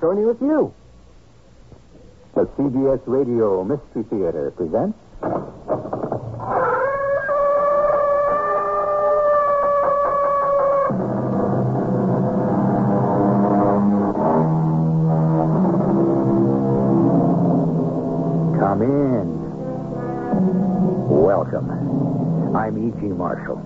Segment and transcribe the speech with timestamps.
[0.00, 0.74] Tony with you.
[2.34, 4.98] The CBS Radio Mystery Theater presents.
[18.58, 19.26] Come in.
[21.08, 22.54] Welcome.
[22.54, 23.06] I'm E.G.
[23.06, 23.62] Marshall.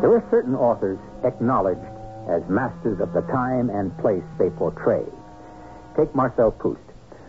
[0.00, 1.80] There are certain authors acknowledged
[2.28, 5.04] as masters of the time and place they portray.
[5.96, 6.80] Take Marcel Proust,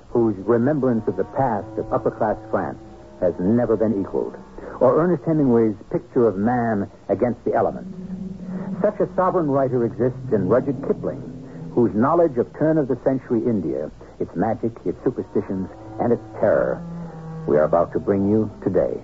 [0.09, 2.79] whose remembrance of the past of upper class France
[3.19, 4.35] has never been equaled,
[4.79, 7.93] or Ernest Hemingway's picture of man against the elements.
[8.81, 13.39] Such a sovereign writer exists in Rudyard Kipling, whose knowledge of turn of the century
[13.45, 16.81] India, its magic, its superstitions, and its terror,
[17.47, 19.01] we are about to bring you today.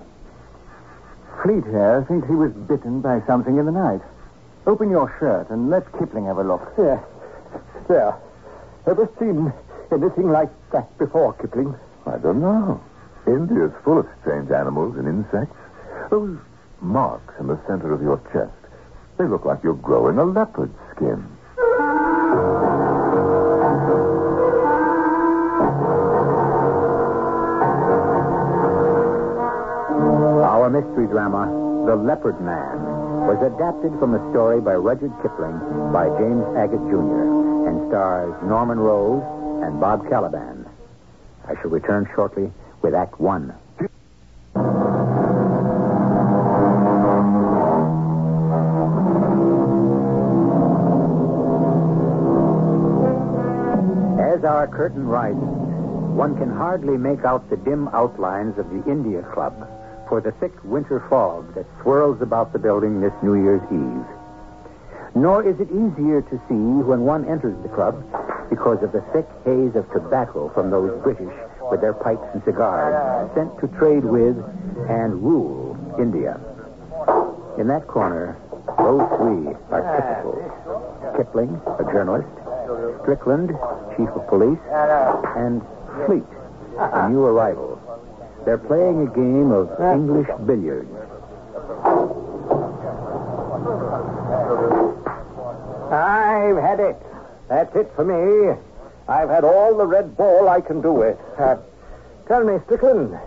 [1.43, 4.01] Fleet here thinks he was bitten by something in the night.
[4.65, 6.73] Open your shirt and let Kipling have a look.
[6.77, 7.01] Yeah.
[7.87, 8.15] There.
[8.87, 9.51] Ever seen
[9.91, 11.75] anything like that before, Kipling?
[12.05, 12.81] I don't know.
[13.27, 15.55] India's full of strange animals and insects.
[16.09, 16.37] Those
[16.81, 18.51] marks in the center of your chest,
[19.17, 21.23] they look like you're growing a leopard skin.
[29.39, 31.45] Our mystery drama,
[31.85, 32.81] The Leopard Man,
[33.27, 35.59] was adapted from a story by Rudyard Kipling
[35.93, 37.48] by James Agate Jr.
[37.69, 39.21] and stars Norman Rose
[39.63, 40.65] and Bob Caliban.
[41.47, 43.53] I shall return shortly with Act One.
[54.19, 59.21] As our curtain rises, one can hardly make out the dim outlines of the India
[59.31, 59.53] Club
[60.07, 64.18] for the thick winter fog that swirls about the building this New Year's Eve.
[65.15, 68.03] Nor is it easier to see when one enters the club
[68.49, 71.33] because of the thick haze of tobacco from those British
[71.71, 74.37] with their pipes and cigars sent to trade with
[74.89, 76.39] and rule India.
[77.57, 78.37] In that corner,
[78.77, 80.37] those three are typical.
[81.17, 82.29] Kipling, a journalist,
[83.01, 83.49] Strickland,
[83.97, 84.59] chief of police,
[85.35, 85.61] and
[86.05, 86.23] Fleet,
[86.77, 87.81] a new arrival.
[88.45, 90.89] They're playing a game of English billiards.
[95.91, 96.97] I've had it.
[97.47, 98.55] That's it for me.
[99.07, 101.17] I've had all the red ball I can do with.
[101.37, 101.57] Uh,
[102.27, 103.17] tell me, Strickland,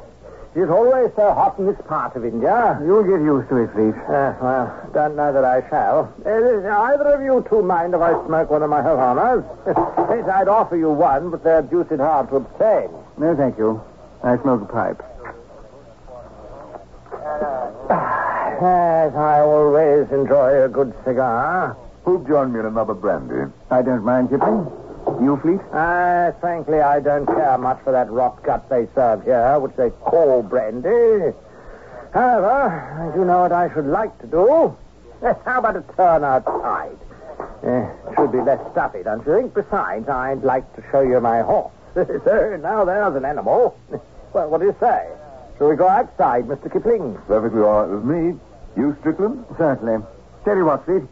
[0.55, 2.79] is it always so hot in this part of India?
[2.85, 3.95] You'll get used to it, Fleet.
[4.07, 6.13] Uh, well, don't know that I shall.
[6.25, 9.43] Uh, either of you two mind if I smoke one of my Havanas?
[10.29, 12.91] I'd offer you one, but they're deuced hard to obtain.
[13.19, 13.83] No, thank you.
[14.23, 15.03] I smoke a pipe.
[18.63, 21.77] Yes, I always enjoy a good cigar.
[22.05, 23.53] Who'll join me in another brandy?
[23.71, 24.67] I don't mind, Kipling.
[25.23, 25.61] You, Fleet?
[25.73, 29.91] Uh, frankly, I don't care much for that rot gut they serve here, which they
[29.91, 31.33] call brandy.
[32.13, 34.77] However, I do know what I should like to do.
[35.23, 36.99] Eh, How about a turn outside?
[37.65, 39.55] Uh, it should be less stuffy, don't you think?
[39.55, 41.73] Besides, I'd like to show you my horse.
[41.95, 43.77] so, now there's an animal.
[44.33, 45.11] Well, what do you say?
[45.59, 46.73] Shall we go outside, Mr.
[46.73, 47.19] Kipling?
[47.27, 48.41] Perfectly all right with me.
[48.79, 49.45] You, Strickland?
[49.59, 50.03] Certainly.
[50.47, 51.03] Tell you what, Fleet.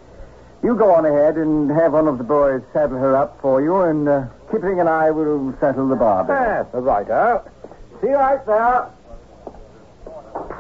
[0.63, 3.81] You go on ahead and have one of the boys saddle her up for you,
[3.83, 6.25] and uh, Kipling and I will settle the bar.
[6.25, 6.35] bill.
[6.37, 7.41] Yes, all right, huh?
[8.01, 8.91] See you right there.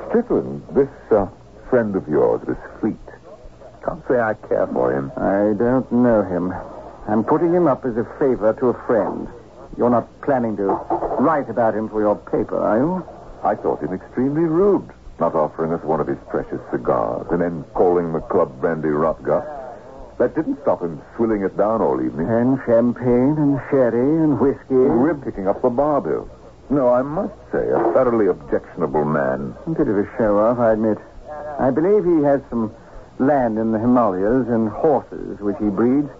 [0.09, 1.27] Strickland, this uh,
[1.69, 2.97] friend of yours, this Fleet.
[3.85, 5.13] Can't say I care for him.
[5.17, 6.53] I don't know him.
[7.07, 9.29] I'm putting him up as a favor to a friend.
[9.77, 10.65] You're not planning to
[11.21, 13.07] write about him for your paper, are you?
[13.43, 14.89] I thought him extremely rude,
[15.19, 19.23] not offering us one of his precious cigars and then calling the club brandy rot
[19.23, 19.47] gut.
[20.21, 22.29] That didn't stop him swilling it down all evening.
[22.29, 24.75] And champagne and sherry and whiskey.
[24.75, 26.29] We're picking up the bar bill.
[26.69, 29.55] No, I must say, a thoroughly objectionable man.
[29.67, 30.99] A bit of a show off, I admit.
[31.59, 32.71] I believe he has some
[33.19, 36.11] land in the Himalayas and horses which he breeds.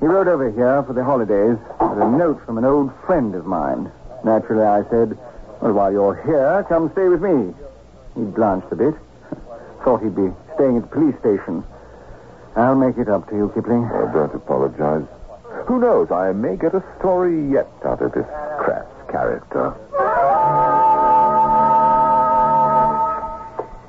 [0.00, 3.46] He rode over here for the holidays with a note from an old friend of
[3.46, 3.90] mine.
[4.22, 5.16] Naturally, I said,
[5.62, 7.54] Well, while you're here, come stay with me.
[8.16, 8.94] He blanched a bit.
[9.82, 11.64] Thought he'd be staying at the police station.
[12.56, 13.90] I'll make it up to you, Kipling.
[13.92, 15.06] Oh, don't apologize.
[15.66, 16.10] Who knows?
[16.10, 18.26] I may get a story yet out of this
[18.58, 19.74] crass character.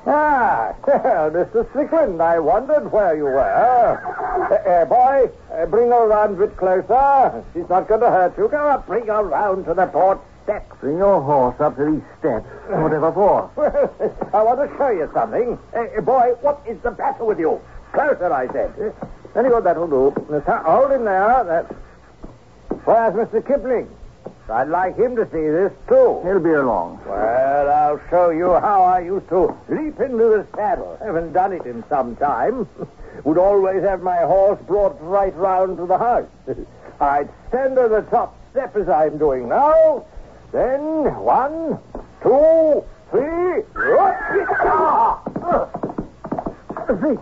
[0.07, 1.69] Ah, well, Mr.
[1.69, 3.39] Strickland, I wondered where you were.
[3.39, 7.43] Uh, uh, boy, uh, bring her around a bit closer.
[7.53, 8.47] She's not going to hurt you.
[8.47, 10.75] Go up, bring her round to the port steps.
[10.79, 12.45] Bring your horse up to these steps.
[12.69, 13.49] Whatever for?
[14.33, 15.57] I want to show you something.
[15.75, 17.59] Uh, boy, what is the matter with you?
[17.95, 18.93] Closer, I said.
[19.33, 20.11] Very good, that'll do.
[20.45, 21.43] Hold him there.
[21.45, 21.73] That's...
[22.83, 23.41] Where's Mr.
[23.45, 23.87] Kipling?
[24.49, 26.19] I'd like him to see this, too.
[26.23, 26.99] He'll be along.
[27.07, 30.97] Well, I'll show you how I used to leap into the saddle.
[31.01, 32.67] Haven't done it in some time.
[33.23, 36.27] Would always have my horse brought right round to the house.
[36.99, 40.03] I'd stand on the top step as I'm doing now.
[40.51, 41.79] Then one,
[42.21, 43.63] two, three.
[46.99, 47.19] Fleet!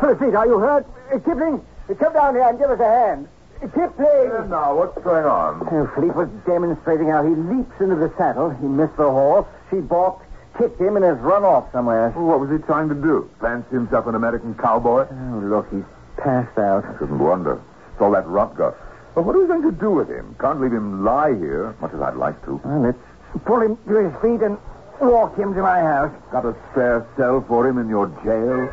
[0.00, 0.86] Fleet, are you hurt?
[1.12, 1.64] Uh, Kipling,
[1.98, 3.28] come down here and give us a hand.
[3.60, 4.50] Kipling!
[4.50, 5.60] now, what's going on?
[5.94, 8.50] Fleet was demonstrating how he leaps into the saddle.
[8.50, 9.46] He missed the horse.
[9.70, 10.26] She balked,
[10.58, 12.10] kicked him, and has run off somewhere.
[12.10, 13.30] What was he trying to do?
[13.40, 15.06] Fancy himself an American cowboy?
[15.10, 15.84] Oh, look, he's
[16.18, 16.84] passed out.
[16.98, 17.60] Shouldn't wonder.
[17.92, 18.76] It's all that rot gut.
[19.14, 20.36] But what are we going to do with him?
[20.40, 22.60] Can't leave him lie here, much as I'd like to.
[22.64, 22.98] Well, let's
[23.46, 24.58] pull him to his feet and
[25.00, 26.12] walk him to my house.
[26.32, 28.68] Got a spare cell for him in your jail?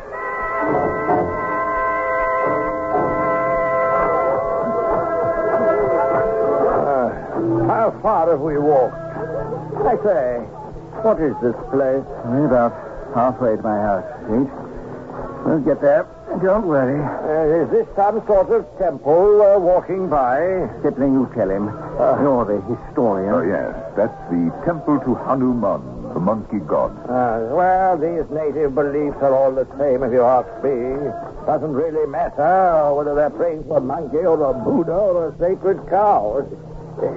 [7.81, 8.93] How far have we walked?
[8.93, 10.37] I say,
[11.01, 12.05] what is this place?
[12.29, 12.77] We're about
[13.15, 14.53] halfway to my house, Pete.
[15.41, 16.05] We'll get there.
[16.43, 17.01] Don't worry.
[17.01, 20.69] Uh, is this some sort of temple uh, walking by?
[20.83, 21.73] Kipling, you tell him.
[22.21, 23.33] You're the historian.
[23.33, 23.73] Oh, yes.
[23.97, 26.93] That's the temple to Hanuman, the monkey god.
[27.09, 31.09] Uh, well, these native beliefs are all the same, if you ask me.
[31.49, 35.81] Doesn't really matter whether they're praying to a monkey or a Buddha or a sacred
[35.89, 36.45] cow.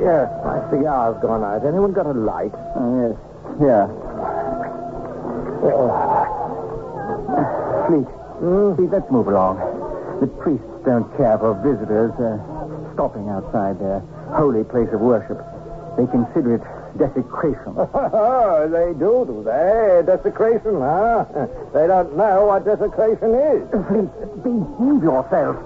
[0.00, 1.64] Yes, my cigar's gone out.
[1.66, 2.54] Anyone got a light?
[2.76, 3.16] Oh, yes.
[3.60, 3.86] Yeah.
[7.86, 8.08] Fleet.
[8.76, 9.58] Fleet, let's move along.
[10.20, 12.38] The priests don't care for visitors uh,
[12.94, 14.00] stopping outside their
[14.32, 15.38] holy place of worship.
[15.96, 16.64] They consider it
[16.98, 17.74] desecration.
[18.70, 20.02] they do, do they?
[20.06, 21.24] Desecration, huh?
[21.72, 23.62] They don't know what desecration is.
[23.88, 24.10] Fleet,
[24.42, 25.56] behave yourself.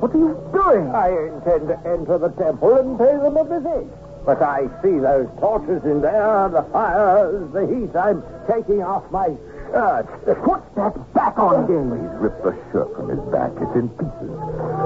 [0.00, 0.94] What are you doing?
[0.94, 3.86] I intend to enter the temple and pay them a visit.
[4.26, 7.94] But I see those torches in there, the fires, the heat.
[7.96, 9.28] I'm taking off my
[9.70, 10.06] shirt.
[10.42, 11.94] Put that back on again.
[11.94, 13.52] He's ripped the shirt from his back.
[13.56, 14.34] It's in pieces.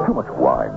[0.07, 0.77] Too much wine.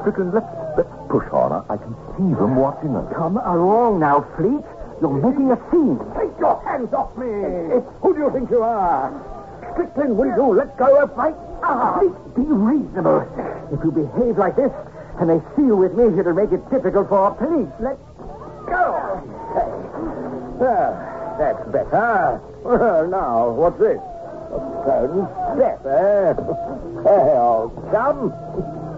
[0.00, 0.46] Strickland, let's,
[0.78, 1.52] let's push on.
[1.52, 3.12] I, I can see them watching us.
[3.14, 4.62] Come along now, Fleet.
[5.02, 5.98] You're making a scene.
[6.14, 7.26] Take your hands off me!
[7.26, 9.10] Who do you think you are?
[9.72, 13.22] Strickland, will you let go of my Fleet, be reasonable.
[13.72, 14.72] If you behave like this,
[15.20, 17.70] and they see you with me, it'll make it difficult for our police.
[17.80, 17.98] Let
[18.66, 19.22] Go!
[20.58, 22.40] There, that's better.
[22.62, 23.98] Well, now, what's this?
[23.98, 26.34] A stone step, eh?
[27.02, 28.32] Hey, old chum.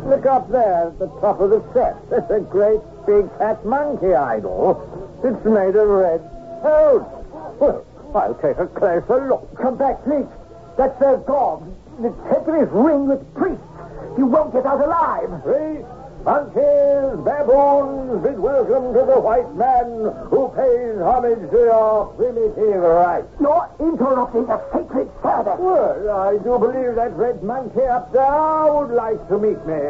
[0.08, 1.98] Look up there at the top of the steps.
[2.10, 4.80] That's a great big fat monkey idol.
[5.24, 6.20] It's made of red
[6.60, 7.06] stone.
[7.58, 7.84] Well,
[8.14, 9.56] I'll take a closer look.
[9.56, 10.26] come back, Fleet.
[10.76, 11.62] That's their god.
[12.00, 13.62] The temple is ringed with priests.
[14.18, 15.30] You won't get out alive.
[16.24, 23.28] Monkeys, baboons, bid welcome to the white man who pays homage to your primitive rites.
[23.38, 25.60] You're interrupting the sacred service.
[25.60, 29.84] Well, I do believe that red monkey up there would like to meet me.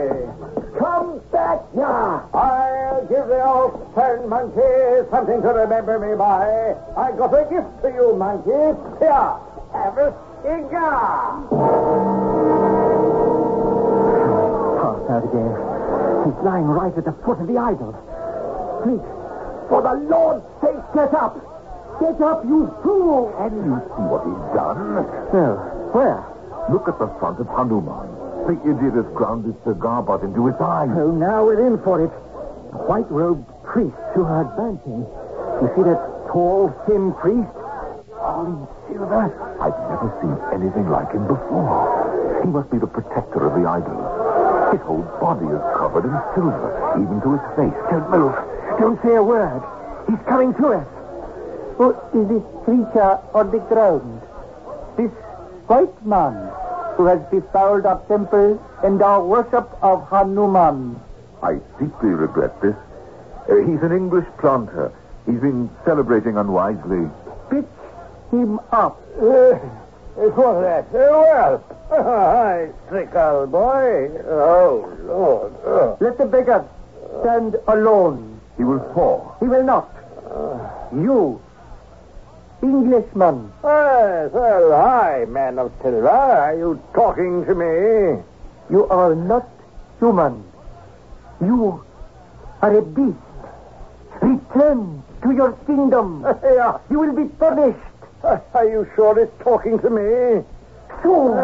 [0.77, 2.29] Come back now.
[2.35, 6.75] I'll give the old stone monkey something to remember me by.
[6.99, 8.75] I got a gift for you, monkey.
[8.99, 9.39] Here,
[9.71, 10.11] have a
[10.43, 11.47] cigar.
[14.83, 15.74] Passed out again.
[16.25, 17.93] He's lying right at the foot of the idol.
[18.83, 19.05] Fleet,
[19.69, 21.37] for the Lord's sake, get up.
[22.01, 23.33] Get up, you fool.
[23.37, 25.05] Can you see what he's done?
[25.33, 25.57] No.
[25.93, 26.25] Where?
[26.73, 28.09] Look at the front of Hanuman.
[28.49, 30.89] The idiot has ground his cigar butt into his eye.
[30.97, 32.11] Oh, now we're in for it.
[32.73, 35.07] The white-robed priests who are advancing.
[35.63, 36.01] You see that
[36.33, 37.53] tall, thin priest?
[38.21, 39.29] All in silver.
[39.61, 42.41] I've never seen anything like him before.
[42.43, 44.14] He must be the protector of the idol.
[44.75, 47.81] His whole body is covered in silver, even to his face.
[47.93, 48.35] Don't move.
[48.81, 49.63] Don't say a word.
[50.09, 50.89] He's coming to us.
[51.79, 54.21] Who is this creature on the ground?
[54.97, 55.13] This
[55.69, 56.51] white man
[56.97, 61.01] who has befouled our temple and our worship of Hanuman.
[61.41, 62.75] I deeply regret this.
[63.49, 64.91] Uh, he's an English planter.
[65.25, 67.09] He's been celebrating unwisely.
[67.49, 67.67] Pick
[68.33, 69.01] him up.
[70.15, 70.93] What's that?
[70.93, 74.11] Well, hi, Strickle boy.
[74.29, 75.53] Oh, Lord.
[75.67, 75.97] Oh.
[76.01, 76.65] Let the beggar
[77.21, 78.41] stand alone.
[78.57, 79.37] He will fall.
[79.41, 79.91] He will not.
[80.31, 80.71] Ah.
[80.95, 81.41] You,
[82.63, 86.09] Englishman, Yes, well, hi, man of silver.
[86.09, 88.23] Are you talking to me?
[88.71, 89.49] you are not
[89.99, 90.45] human.
[91.41, 91.85] You
[92.63, 93.19] are a beast.
[94.23, 96.25] Return to your kingdom.
[96.45, 96.79] Yeah.
[96.89, 97.79] You will be punished.
[98.25, 100.43] Are you sure it's talking to me?
[101.03, 101.35] Fool.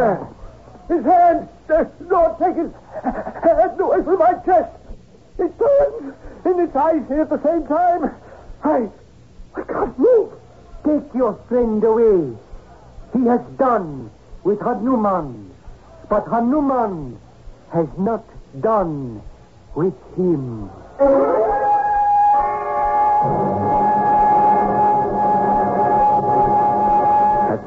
[0.88, 1.48] His hand!
[1.68, 2.72] Uh, Lord, take his
[3.02, 4.70] hand away from my chest!
[5.38, 6.14] It turns
[6.46, 8.10] in its eyes here at the same time.
[8.64, 8.88] I,
[9.54, 10.32] I can't move.
[10.84, 12.36] Take your friend away.
[13.12, 14.10] He has done
[14.42, 15.50] with Hanuman.
[16.08, 17.18] But Hanuman
[17.72, 18.24] has not
[18.60, 19.22] done
[19.74, 20.70] with him.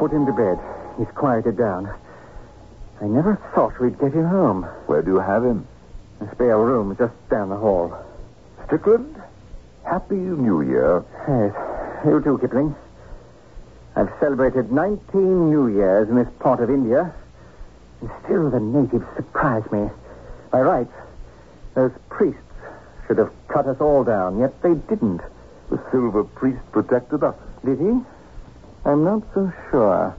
[0.04, 0.60] Put him to bed.
[0.98, 1.90] He's quieted down.
[3.00, 4.64] I never thought we'd get him home.
[4.86, 5.66] Where do you have him?
[6.20, 7.96] A spare room just down the hall.
[8.66, 9.16] Strickland,
[9.86, 11.06] Happy New Year.
[11.26, 11.56] Yes.
[12.06, 12.76] You too, Kipling.
[13.96, 17.14] I've celebrated 19 New Years in this part of India,
[18.02, 19.90] and still the natives surprise me.
[20.52, 20.94] By rights,
[21.76, 22.42] those priests
[23.08, 25.22] should have cut us all down, yet they didn't.
[25.70, 27.36] The silver priest protected us.
[27.64, 28.02] Did he?
[28.86, 30.16] I'm not so sure.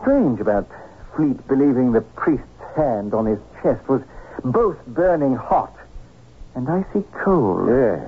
[0.00, 0.66] Strange about
[1.14, 4.02] Fleet believing the priest's hand on his chest was
[4.42, 5.74] both burning hot
[6.54, 7.68] and icy cold.
[7.68, 8.00] Yes.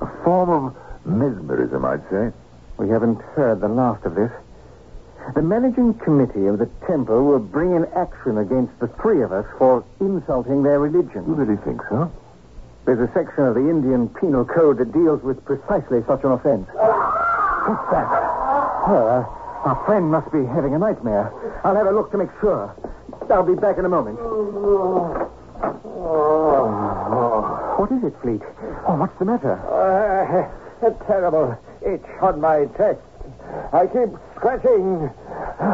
[0.00, 2.32] A form of mesmerism, I'd say.
[2.78, 4.32] We haven't heard the last of this.
[5.34, 9.46] The managing committee of the temple will bring in action against the three of us
[9.58, 11.24] for insulting their religion.
[11.26, 12.10] You really think so?
[12.86, 16.66] There's a section of the Indian Penal Code that deals with precisely such an offense.
[16.72, 18.29] What's that?
[18.86, 19.24] Uh,
[19.64, 21.32] our friend must be having a nightmare.
[21.64, 22.74] I'll have a look to make sure.
[23.30, 24.18] I'll be back in a moment.
[27.78, 28.40] What is it, Fleet?
[28.88, 29.52] Oh, what's the matter?
[29.68, 33.00] Uh, a terrible itch on my chest.
[33.72, 35.10] I keep scratching,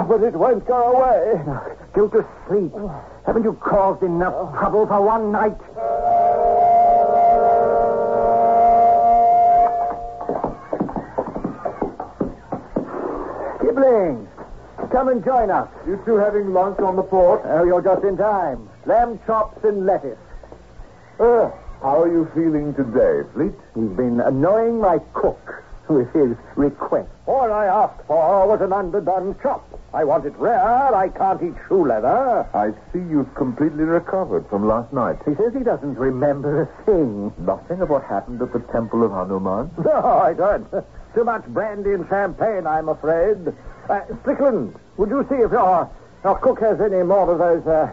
[0.09, 1.43] but it won't go away.
[1.95, 2.73] Go to sleep.
[3.25, 5.57] Haven't you caused enough trouble for one night?
[15.07, 15.69] Come and join us.
[15.87, 17.43] You two having lunch on the porch?
[17.45, 18.69] Oh, you're just in time.
[18.87, 20.19] Lamb chops and lettuce.
[21.21, 23.53] Uh, how are you feeling today, Fleet?
[23.77, 27.09] He's been annoying my cook with his request.
[27.27, 29.63] All I asked for was an underdone chop.
[29.95, 30.93] I want it rare.
[30.93, 32.45] I can't eat shoe leather.
[32.53, 35.19] I see you've completely recovered from last night.
[35.25, 37.33] He says he doesn't remember a thing.
[37.39, 39.71] Nothing of what happened at the Temple of Hanuman?
[39.85, 40.67] No, I don't.
[41.15, 43.39] Too much brandy and champagne, I'm afraid.
[43.88, 45.88] Uh, Strickland, would you see if your,
[46.25, 47.88] your cook has any more of those uh,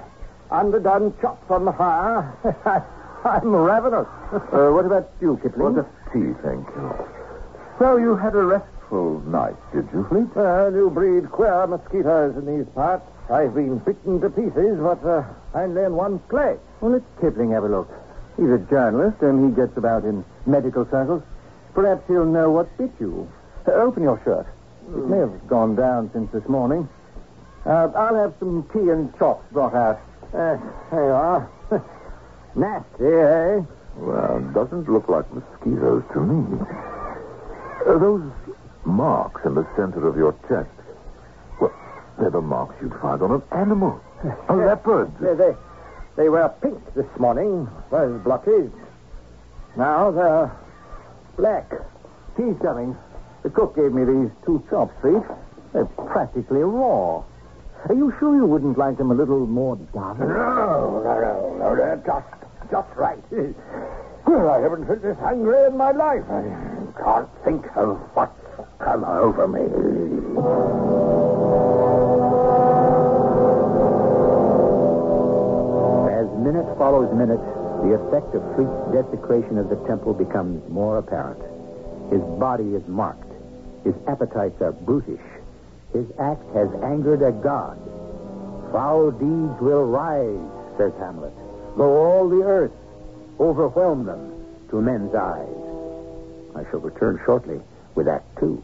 [0.50, 2.34] underdone chops on the fire?
[3.26, 4.08] I'm ravenous.
[4.32, 5.76] Uh, what about you, Kipling?
[5.76, 7.08] What a tea, thank you.
[7.78, 10.36] So you had a restful night, did you, Fleet?
[10.36, 13.06] Uh, new breed queer mosquitoes in these parts.
[13.30, 15.24] I've been bitten to pieces, but uh,
[15.54, 16.60] only in one place.
[16.82, 17.90] Well, let Kipling have a look.
[18.36, 21.22] He's a journalist, and he gets about in medical circles.
[21.76, 23.32] Perhaps he'll know what bit you.
[23.68, 24.48] Uh, open your shirt.
[24.90, 26.88] It may have gone down since this morning.
[27.66, 30.00] Uh, I'll have some tea and chops brought out.
[30.34, 30.58] Uh,
[30.92, 31.50] there you are.
[32.56, 33.62] Nasty, eh?
[33.98, 36.60] Well, doesn't look like mosquitoes to me.
[37.88, 38.32] Uh, those
[38.86, 40.70] marks in the center of your chest.
[41.62, 41.74] Well,
[42.20, 44.02] they're the marks you'd find on an animal.
[44.50, 45.12] A leopard.
[45.20, 45.56] They, they,
[46.16, 48.72] they were pink this morning, those blotches.
[49.78, 50.52] Now they're
[51.38, 51.72] black.
[52.36, 52.96] Tea's coming.
[53.44, 55.22] The cook gave me these two chops, Fleet.
[55.74, 57.24] They're practically raw.
[57.90, 60.20] Are you sure you wouldn't like them a little more done?
[60.20, 62.26] No, no, no, no, they're just,
[62.72, 63.22] just right.
[64.26, 66.24] Well, I haven't been this hungry in my life.
[66.30, 66.44] I
[67.04, 68.32] can't think of what's
[68.80, 69.64] come over me.
[76.14, 77.44] As minute follows minute,
[77.84, 81.42] the effect of Fleet's desecration of the temple becomes more apparent.
[82.10, 83.33] His body is marked.
[83.84, 85.22] His appetites are brutish.
[85.92, 87.78] His act has angered a god.
[88.72, 91.34] Foul deeds will rise, says Hamlet.
[91.78, 92.72] Though all the earth
[93.40, 95.48] overwhelm them to men's eyes.
[96.56, 97.62] I shall return shortly
[97.96, 98.64] with Act Two.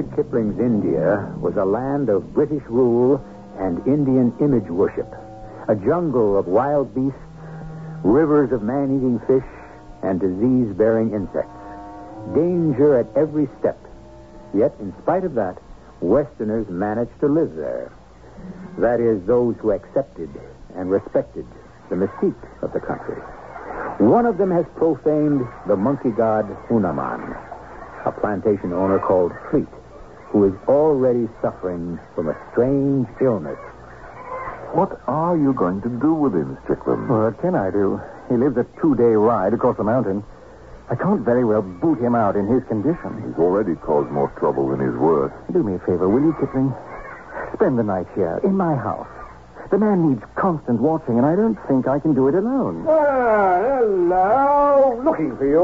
[0.00, 3.22] Rudyard Kipling's India was a land of British rule
[3.58, 5.12] and Indian image worship.
[5.68, 7.18] A jungle of wild beasts,
[8.02, 9.44] rivers of man eating fish,
[10.02, 11.52] and disease bearing insects.
[12.34, 13.76] Danger at every step.
[14.54, 15.58] Yet, in spite of that,
[16.00, 17.92] Westerners managed to live there.
[18.78, 20.30] That is, those who accepted
[20.76, 21.44] and respected
[21.90, 23.20] the mystique of the country.
[23.98, 27.36] One of them has profaned the monkey god Hanuman,
[28.06, 29.68] a plantation owner called Fleet,
[30.30, 33.58] who is already suffering from a strange illness.
[34.72, 37.08] What are you going to do with him, Strickland?
[37.08, 38.00] What can I do?
[38.28, 40.22] He lives a two-day ride across the mountain.
[40.88, 43.22] I can't very well boot him out in his condition.
[43.26, 45.32] He's already caused more trouble than he's worth.
[45.52, 46.74] Do me a favor, will you, Kipling?
[47.54, 49.19] Spend the night here, in my house.
[49.70, 52.84] The man needs constant watching, and I don't think I can do it alone.
[52.88, 55.00] Ah, hello.
[55.04, 55.60] Looking for you.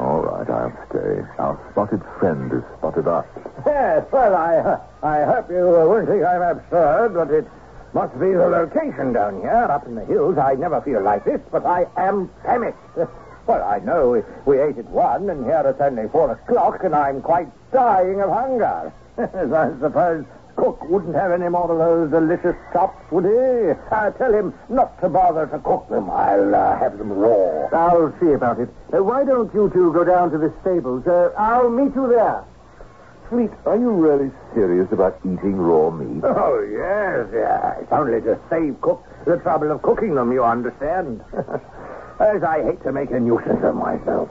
[0.00, 1.20] All right, I'll stay.
[1.38, 3.26] Our spotted friend is spotted us.
[3.66, 7.46] Yes, well, I, uh, I hope you won't think I'm absurd, but it
[7.92, 10.38] must be the location down here, up in the hills.
[10.38, 12.78] I never feel like this, but I am famished.
[13.46, 16.94] Well, I know we, we ate at one, and here it's only four o'clock, and
[16.94, 18.92] I'm quite dying of hunger.
[19.18, 20.24] I suppose
[20.60, 23.72] Cook wouldn't have any more of those delicious chops, would he?
[23.90, 26.10] Uh, tell him not to bother to cook them.
[26.10, 27.68] I'll uh, have them raw.
[27.72, 28.68] I'll see about it.
[28.92, 31.06] Uh, why don't you two go down to the stables?
[31.06, 32.44] Uh, I'll meet you there.
[33.30, 36.22] Fleet, are you really serious about eating raw meat?
[36.28, 37.80] Oh, yes, yeah.
[37.80, 41.24] It's only to save Cook the trouble of cooking them, you understand.
[42.20, 44.28] As I hate to make a nuisance of myself.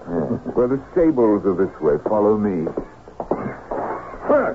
[0.55, 1.97] Well, the stables are this way.
[2.07, 2.71] Follow me.
[4.29, 4.53] Huh.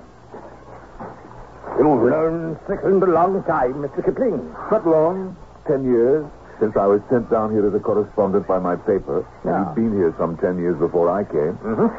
[1.79, 4.05] You've known Strickland a long time, Mr.
[4.05, 4.53] Kipling.
[4.71, 5.37] Not long.
[5.67, 6.25] Ten years.
[6.61, 9.27] Since I was sent down here as a correspondent by my paper.
[9.45, 9.75] Yeah.
[9.75, 11.59] He'd been here some ten years before I came.
[11.59, 11.91] Mm-hmm.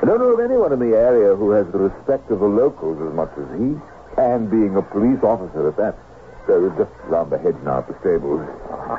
[0.00, 2.96] I don't know of anyone in the area who has the respect of the locals
[3.04, 3.76] as much as he.
[4.16, 5.98] And being a police officer at that.
[6.46, 8.40] So we're just round the hedge now at the stables.
[8.72, 8.96] Uh-huh.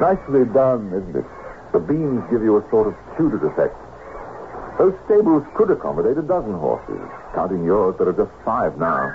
[0.00, 1.24] Nicely done, isn't it?
[1.72, 3.74] The beams give you a sort of Tudor effect.
[4.78, 7.00] Those stables could accommodate a dozen horses.
[7.34, 9.10] Counting yours, there are just five now.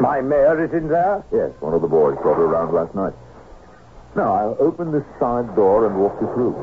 [0.00, 1.24] My mare is in there?
[1.30, 3.12] Yes, one of the boys brought her around last night.
[4.16, 6.54] Now, I'll open this side door and walk you through.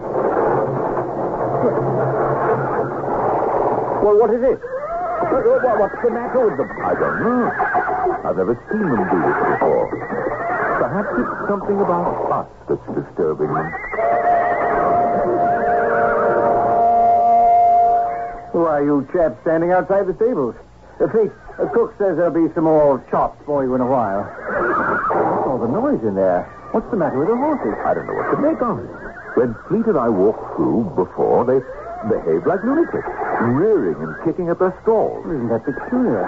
[4.03, 4.60] Well, what is it?
[4.60, 6.70] What- what- What's the matter with them?
[6.84, 7.51] I don't know.
[8.25, 9.88] I've never seen them do this before.
[10.80, 13.74] Perhaps it's something about us that's disturbing them.
[18.51, 20.55] Who are you chaps standing outside the stables?
[21.00, 24.24] Uh, Fleet, uh, Cook says there'll be some more chops for you in a while.
[24.27, 26.43] What's all the noise in there?
[26.71, 27.73] What's the matter with the horses?
[27.86, 28.91] I don't know what to make of it.
[29.39, 31.63] When Fleet and I walked through before, they
[32.12, 33.08] behaved like lunatics,
[33.56, 35.23] rearing and kicking at their stalls.
[35.26, 36.28] Isn't that peculiar?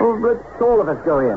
[0.00, 1.36] Oh, let's all of us go in.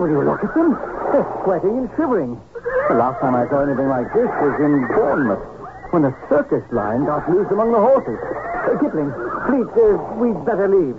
[0.00, 0.72] Will you look at them?
[1.12, 2.40] They're sweating and shivering.
[2.88, 5.44] The last time I saw anything like this was in Bournemouth,
[5.90, 8.18] when a circus lion got loose among the horses.
[8.20, 9.10] Uh, Kipling,
[9.46, 10.96] Fleet, uh, we'd better leave.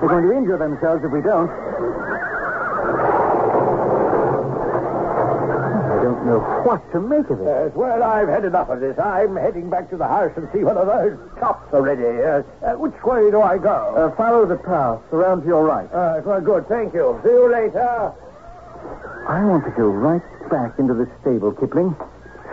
[0.00, 1.48] They're going to injure themselves if we don't.
[5.88, 7.44] I don't know what to make of it.
[7.44, 8.98] Yes, well, I've had enough of this.
[8.98, 12.04] I'm heading back to the house and see whether those chops are ready.
[12.04, 13.94] Uh, uh, which way do I go?
[13.96, 15.90] Uh, follow the path around to your right.
[15.92, 17.18] Uh, well, good, thank you.
[17.24, 18.12] See you later.
[19.26, 21.96] I want to go right back into the stable, Kipling.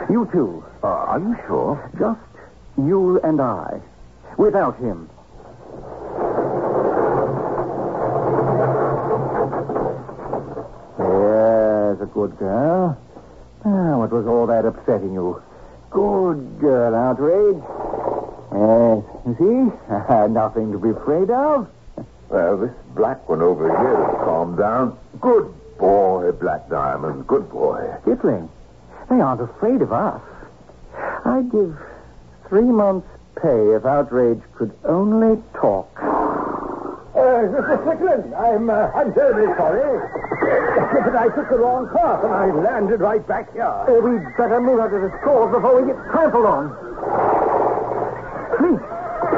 [0.10, 0.64] You too.
[0.84, 1.92] Uh, are you sure?
[1.98, 2.20] Just
[2.78, 3.82] you and I.
[4.38, 5.10] Without him.
[10.98, 12.98] There's a good girl.
[13.66, 15.42] Ah, what was all that upsetting you?
[15.90, 17.62] Good girl, Outrage.
[18.52, 19.94] Yes, you see?
[20.30, 21.70] Nothing to be afraid of.
[22.30, 24.98] Well, this black one over here has calmed down.
[25.22, 27.28] Good boy, Black Diamond.
[27.28, 27.96] Good boy.
[28.06, 28.50] Kipling,
[29.10, 30.22] they aren't afraid of us.
[31.26, 31.76] I'd give
[32.50, 33.08] three months'
[33.42, 35.90] pay if Outrage could only talk.
[37.14, 37.80] Uh, Mr.
[37.82, 39.86] Strickland, I'm, uh, I'm terribly sorry.
[41.06, 43.64] but I took the wrong path and I landed right back here.
[43.64, 46.70] Uh, we'd better move out of the stores before we get trampled on.
[48.58, 48.82] Please,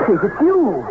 [0.05, 0.85] Fleet, it's you.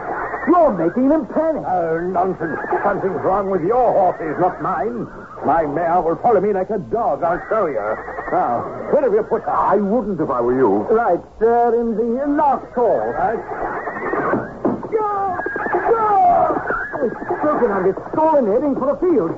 [0.46, 1.64] You're making them panic.
[1.66, 2.58] Oh, nonsense.
[2.82, 5.06] Something's wrong with your horses, not mine.
[5.46, 7.80] My mare will follow me like a dog, I'll show you.
[8.32, 9.50] Now, where have you put her?
[9.50, 10.84] I wouldn't if I were you.
[10.92, 12.98] Right, there in the last stall.
[12.98, 13.40] Right.
[14.92, 15.36] Go!
[15.90, 16.56] Go!
[17.04, 19.32] It's broken on this stall and heading for the field.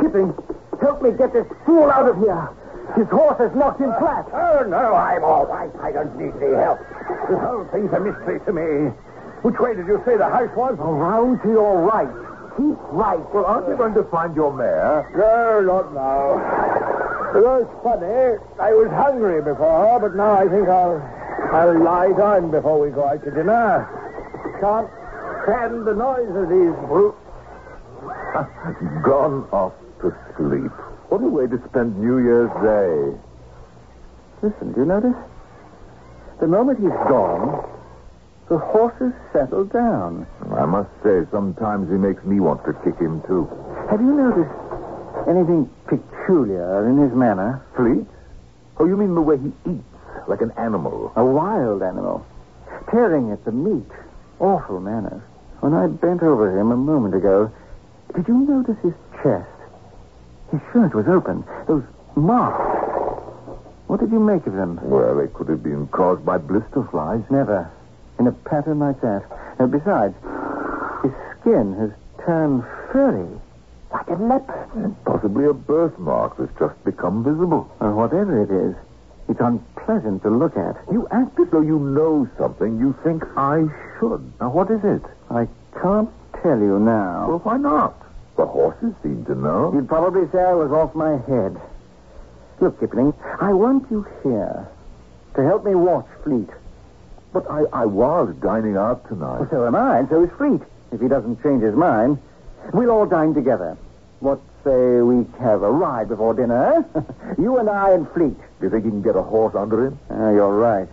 [0.00, 0.34] Kipling,
[0.80, 2.50] help me get this fool out of here.
[2.96, 4.26] His horse has knocked him flat.
[4.32, 5.70] Oh, no, I'm all right.
[5.80, 6.78] I don't need any help.
[7.28, 8.92] This whole thing's a mystery to me.
[9.42, 10.78] Which way did you say the house was?
[10.78, 12.08] Around to your right.
[12.56, 13.34] Keep right.
[13.34, 15.10] Well, aren't you going to find your mare?
[15.16, 16.38] No, not now.
[17.34, 18.38] It was funny.
[18.60, 21.00] I was hungry before, but now I think I'll
[21.52, 23.88] I'll lie down before we go out to dinner.
[24.60, 24.88] Can't
[25.44, 27.18] stand the noise of these brutes.
[29.02, 30.70] Gone off to sleep.
[31.08, 33.18] What a way to spend New Year's Day.
[34.42, 35.16] Listen, do you notice?
[36.40, 37.64] The moment he's gone,
[38.52, 40.26] the horses settle down.
[40.52, 43.48] I must say, sometimes he makes me want to kick him, too.
[43.88, 44.52] Have you noticed
[45.26, 47.64] anything peculiar in his manner?
[47.74, 48.04] Fleet?
[48.76, 49.88] Oh, you mean the way he eats?
[50.28, 51.12] like an animal.
[51.16, 52.26] A wild animal.
[52.90, 53.90] Tearing at the meat.
[54.38, 55.22] Awful manners.
[55.60, 57.50] When I bent over him a moment ago,
[58.14, 59.48] did you notice his chest?
[60.50, 61.42] His shirt was open.
[61.66, 61.84] Those
[62.16, 62.60] marks.
[63.86, 64.78] What did you make of them?
[64.82, 67.22] Well, they could have been caused by blister flies.
[67.30, 67.70] Never.
[68.18, 69.24] In a pattern like that.
[69.58, 70.14] And besides,
[71.02, 71.90] his skin has
[72.24, 73.28] turned furry.
[73.92, 74.94] Like a leopard.
[75.04, 77.70] Possibly a birthmark that's just become visible.
[77.80, 78.74] Or whatever it is.
[79.28, 80.76] It's unpleasant to look at.
[80.90, 83.66] You act as though you know something you think I
[83.98, 84.32] should.
[84.40, 85.02] Now, what is it?
[85.30, 85.48] I
[85.80, 86.10] can't
[86.42, 87.28] tell you now.
[87.28, 87.98] Well, why not?
[88.36, 89.72] The horses seem to know.
[89.74, 91.60] You'd probably say I was off my head.
[92.60, 94.68] Look, Kipling, I want you here
[95.34, 96.48] to help me watch Fleet.
[97.32, 99.40] But I, I was dining out tonight.
[99.40, 100.60] Well, so am I, and so is Fleet.
[100.92, 102.18] If he doesn't change his mind,
[102.72, 103.76] we'll all dine together.
[104.20, 106.86] What say we have a ride before dinner?
[106.94, 107.00] eh?
[107.38, 108.36] you and I and Fleet.
[108.38, 109.98] Do you think you can get a horse under him?
[110.10, 110.88] Ah, you're right.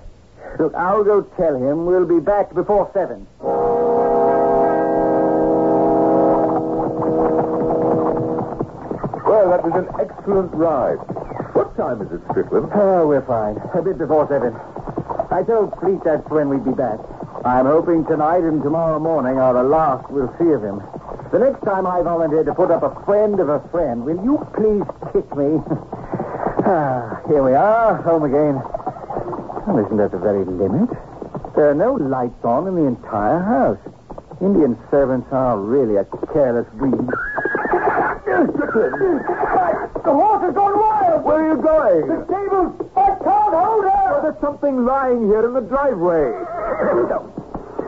[0.58, 3.28] Look, I'll go tell him we'll be back before seven.
[9.30, 10.98] Well, that was an excellent ride.
[11.54, 12.70] What time is it, Strickland?
[12.74, 13.58] Oh, we're fine.
[13.74, 14.54] A bit before seven.
[15.40, 17.00] I told Fleet that's when we'd be back.
[17.46, 20.84] I'm hoping tonight and tomorrow morning are the last we'll see of him.
[21.32, 24.46] The next time I volunteer to put up a friend of a friend, will you
[24.52, 25.64] please kick me?
[26.68, 28.60] ah, here we are, home again.
[29.64, 30.90] Well, isn't that the very limit?
[31.56, 33.80] There are no lights on in the entire house.
[34.42, 37.00] Indian servants are really a careless breed.
[40.04, 41.24] The horse has gone wild!
[41.24, 42.08] Where are you going?
[42.08, 42.92] The stables!
[42.98, 43.99] I can't hold her!
[44.30, 46.30] There's something lying here in the driveway.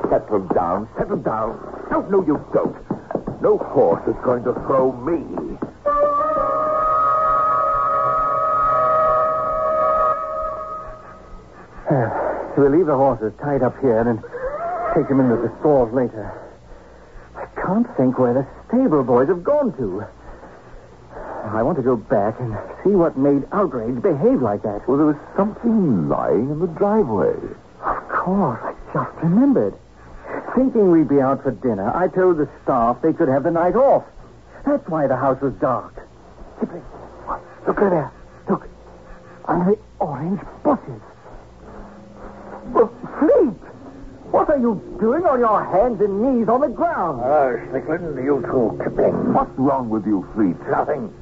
[0.09, 1.85] Settle down, settle down.
[1.91, 2.75] No, no, you don't.
[3.43, 5.21] No horse is going to throw me.
[12.57, 14.19] We'll leave the horses tied up here and
[14.95, 16.33] take them into the stalls later.
[17.35, 20.05] I can't think where the stable boys have gone to.
[21.43, 24.87] I want to go back and see what made Outrage behave like that.
[24.87, 27.35] Well, there was something lying in the driveway.
[27.81, 29.73] Of course, I just remembered.
[30.55, 33.75] Thinking we'd be out for dinner, I told the staff they could have the night
[33.75, 34.03] off.
[34.65, 36.07] That's why the house was dark.
[36.59, 36.83] Kipling,
[37.65, 38.11] look over there.
[38.49, 38.67] Look.
[39.45, 41.01] Under the orange bushes.
[44.41, 47.21] What are you doing on your hands and knees on the ground?
[47.21, 49.37] Oh, Strickland, you too, Kipling.
[49.37, 50.57] What's wrong with you, Fleet?
[50.65, 51.13] Nothing.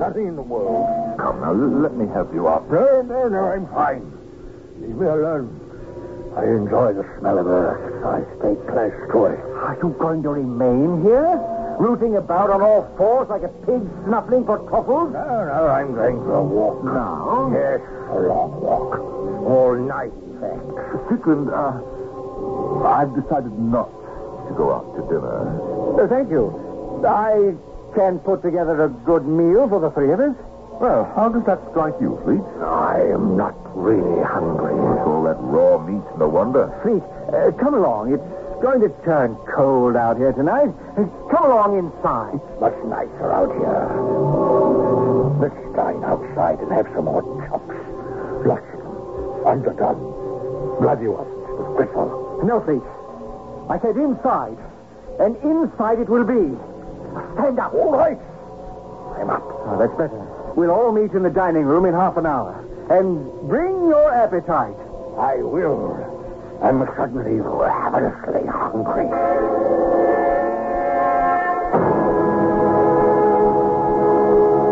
[0.00, 0.88] Nothing in the world.
[1.20, 2.64] Come now, let me help you up.
[2.72, 4.08] No, no, no, I'm fine.
[4.80, 5.52] Leave me alone.
[6.32, 7.76] I enjoy the smell of earth.
[8.08, 9.40] I stay close to it.
[9.68, 11.36] Are you going to remain here?
[11.76, 15.12] Rooting about on all fours like a pig snuffling for truffles?
[15.12, 16.82] No, no, I'm going for a walk.
[16.88, 17.52] Now?
[17.52, 18.96] Yes, a long walk.
[19.44, 21.04] All night, in fact.
[21.04, 21.76] Strickland, uh,
[22.84, 23.90] I've decided not
[24.48, 26.02] to go out to dinner.
[26.02, 26.50] Uh, thank you.
[27.06, 27.54] I
[27.94, 30.34] can put together a good meal for the three of us.
[30.80, 32.42] Well, how does that strike you, Fleet?
[32.62, 34.74] I am not really hungry.
[34.74, 36.72] With all that raw meat, no wonder.
[36.82, 38.12] Fleet, uh, come along.
[38.14, 38.22] It's
[38.62, 40.70] going to turn cold out here tonight.
[40.96, 42.34] Uh, come along inside.
[42.34, 43.86] It's Much nicer out here.
[45.38, 47.74] Let's dine outside and have some hot chops.
[48.46, 49.46] Lots of them.
[49.46, 50.80] Underdone.
[50.80, 52.21] Bloody ones with gristle.
[52.42, 52.82] No, Fleet.
[53.70, 54.58] I said inside.
[55.20, 56.56] And inside it will be.
[57.34, 57.72] Stand up.
[57.74, 58.18] All right.
[59.20, 59.42] I'm up.
[59.44, 60.18] Oh, that's better.
[60.56, 62.64] We'll all meet in the dining room in half an hour.
[62.90, 64.76] And bring your appetite.
[65.18, 65.96] I will.
[66.62, 69.06] I'm suddenly ravenously hungry.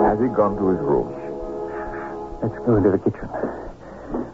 [0.07, 1.09] Has he gone to his room?
[2.43, 3.29] Let's go into the kitchen.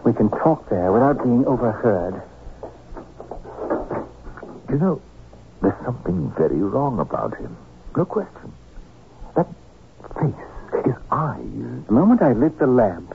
[0.05, 2.23] We can talk there without being overheard.
[4.77, 5.03] You know,
[5.63, 7.57] there's something very wrong about him.
[7.97, 8.53] No question.
[9.35, 9.47] That
[10.21, 11.87] face, his eyes.
[11.87, 13.15] The moment I lit the lamp,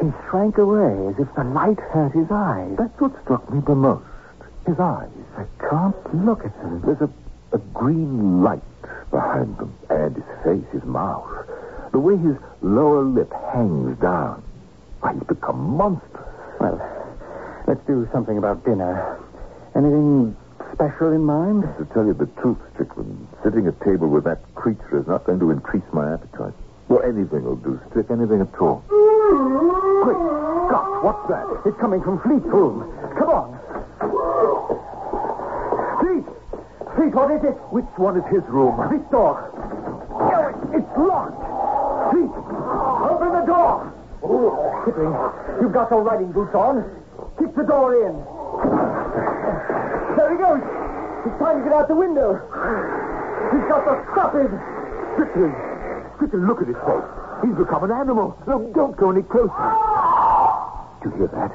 [0.00, 2.78] he shrank away as if the light hurt his eyes.
[2.78, 4.06] That's what struck me the most.
[4.66, 5.10] His eyes.
[5.36, 6.80] I can't look at them.
[6.80, 7.10] There's a,
[7.54, 8.62] a green light
[9.10, 9.74] behind them.
[9.90, 11.28] And his face, his mouth.
[11.92, 14.42] The way his lower lip hangs down.
[15.00, 16.24] Why, he's become monstrous.
[16.58, 16.80] Well,
[17.66, 19.20] let's do something about dinner.
[19.74, 20.36] Anything
[20.72, 21.62] special in mind?
[21.78, 25.38] To tell you the truth, Strickland, sitting at table with that creature is not going
[25.40, 26.54] to increase my appetite.
[26.88, 28.82] Well, anything will do, Strick, anything at all.
[28.88, 30.16] Quick,
[30.68, 31.46] Scott, what's that?
[31.66, 32.84] It's coming from Fleet's room.
[33.18, 33.58] Come on.
[36.00, 36.24] Fleet!
[36.96, 37.56] Fleet, what is it?
[37.72, 38.76] Which one is his room?
[38.90, 39.38] This door.
[40.12, 41.40] Oh, it- it's locked.
[42.12, 42.32] Fleet,
[43.10, 43.92] open the door.
[44.24, 45.14] Oh, Kipling,
[45.62, 46.84] you've got your riding boots on.
[47.38, 49.31] Kick the door in.
[51.24, 51.30] There he goes.
[51.30, 52.34] He's trying to get out the window.
[53.52, 54.52] He's got the stoppered.
[55.14, 55.54] Strickland!
[56.16, 57.08] Strickland, look at his face.
[57.44, 58.36] He's become an animal.
[58.46, 59.52] No, don't go any closer.
[61.02, 61.52] Do you hear that?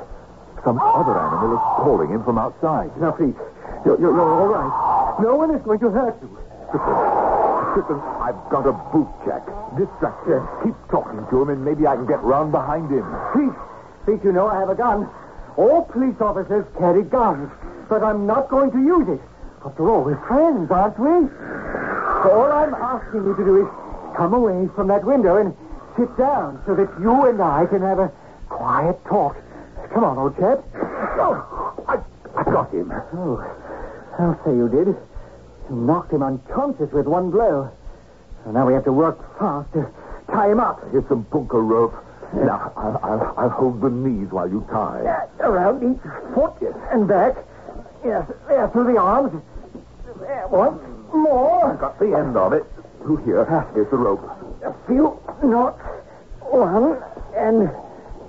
[0.64, 2.92] Some other animal is calling him from outside.
[3.00, 3.36] Now, please,
[3.86, 5.22] you're, you're, you're all right.
[5.22, 6.38] No one is going to hurt you.
[6.68, 7.00] Strickland,
[7.72, 9.48] Strickland, I've got a boot jack.
[9.78, 10.44] Distract him.
[10.64, 13.06] Keep talking to him, and maybe I can get round behind him.
[13.32, 13.56] Please,
[14.04, 15.10] please, you know I have a gun.
[15.56, 17.50] All police officers carry guns,
[17.88, 19.22] but I'm not going to use it.
[19.66, 21.30] After all, we're friends, aren't we?
[22.32, 25.56] All I'm asking you to do is come away from that window and
[25.98, 28.12] sit down so that you and I can have a
[28.50, 29.36] quiet talk.
[29.94, 30.64] Come on, old chap.
[31.20, 31.98] Oh, I,
[32.38, 32.92] I got him.
[33.14, 33.44] Oh,
[34.20, 34.88] I'll say you did.
[35.70, 37.72] You knocked him unconscious with one blow.
[38.46, 39.92] Now we have to work fast to
[40.32, 40.82] tie him up.
[40.92, 41.94] Here's some bunker rope.
[42.34, 45.28] Now, I'll, I'll, I'll hold the knees while you tie.
[45.40, 46.02] Around each
[46.34, 46.74] foot yes.
[46.92, 47.36] and back.
[48.08, 49.44] Yes, there, through the arms.
[50.22, 51.74] There, more.
[51.74, 52.64] I've got the end of it.
[53.02, 53.44] Through here.
[53.74, 54.24] Here's the rope.
[54.64, 55.82] A few knots.
[56.40, 57.04] One
[57.36, 57.68] and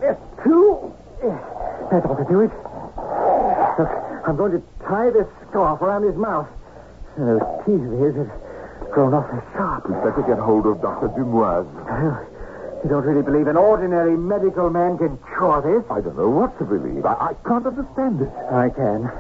[0.03, 0.93] uh, two.
[1.23, 2.51] That ought to do it.
[3.79, 3.91] Look,
[4.27, 6.49] I'm going to tie this scarf around his mouth.
[7.17, 9.89] Those teeth of his have grown awfully sharp.
[9.89, 11.07] We'd better get hold of Dr.
[11.15, 11.71] Dumoise.
[11.87, 12.27] Well,
[12.83, 15.89] you don't really believe an ordinary medical man can cure this?
[15.89, 17.07] I don't know what to believe.
[17.07, 18.31] I, I can't understand it.
[18.51, 19.11] I can.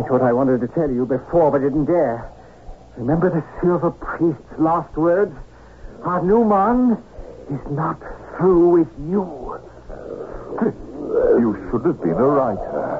[0.00, 2.32] It's what I wanted to tell you before, but didn't dare.
[2.96, 5.36] Remember the silver priest's last words?
[6.02, 6.96] Hanuman
[7.50, 8.00] is not
[8.38, 9.60] through with you.
[11.38, 12.98] You should have been a writer.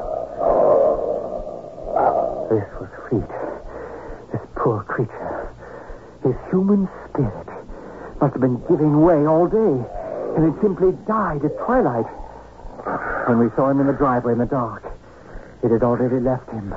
[2.50, 3.32] This was Fleet.
[4.32, 5.54] This poor creature.
[6.22, 7.48] His human spirit
[8.20, 9.84] must have been giving way all day,
[10.36, 12.06] and had simply died at twilight.
[13.26, 14.89] When we saw him in the driveway in the dark,
[15.62, 16.74] it had already left him.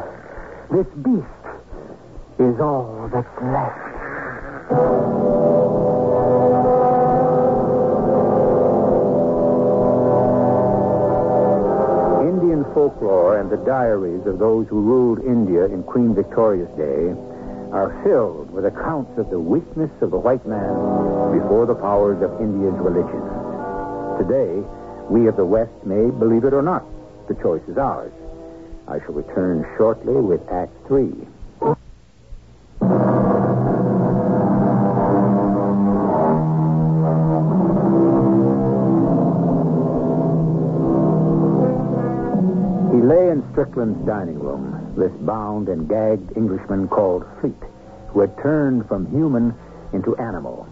[0.72, 1.26] This beast
[2.40, 3.80] is all that's left.
[12.24, 17.16] Indian folklore and the diaries of those who ruled India in Queen Victoria's day
[17.72, 20.74] are filled with accounts of the weakness of the white man
[21.32, 23.22] before the powers of India's religion.
[24.20, 24.62] Today,
[25.10, 26.84] we of the West may believe it or not.
[27.28, 28.12] The choice is ours.
[28.88, 31.16] I shall return shortly with Act Three.
[42.92, 47.56] He lay in Strickland's dining room, this bound and gagged Englishman called Fleet,
[48.10, 49.56] who had turned from human
[49.94, 50.68] into animal.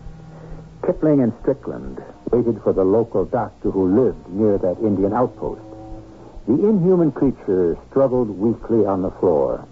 [0.85, 5.70] Kipling and Strickland waited for the local doctor who lived near that Indian outpost.
[6.47, 9.65] The inhuman creature struggled weakly on the floor,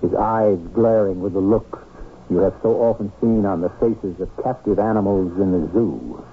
[0.00, 1.86] his eyes glaring with the look
[2.30, 6.24] you have so often seen on the faces of captive animals in the zoo.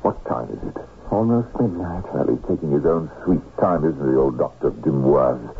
[0.00, 0.76] What time is it?
[1.10, 2.04] Almost midnight.
[2.14, 4.70] Well, he's taking his own sweet time, isn't he, old Dr.
[4.70, 5.54] Dumoise?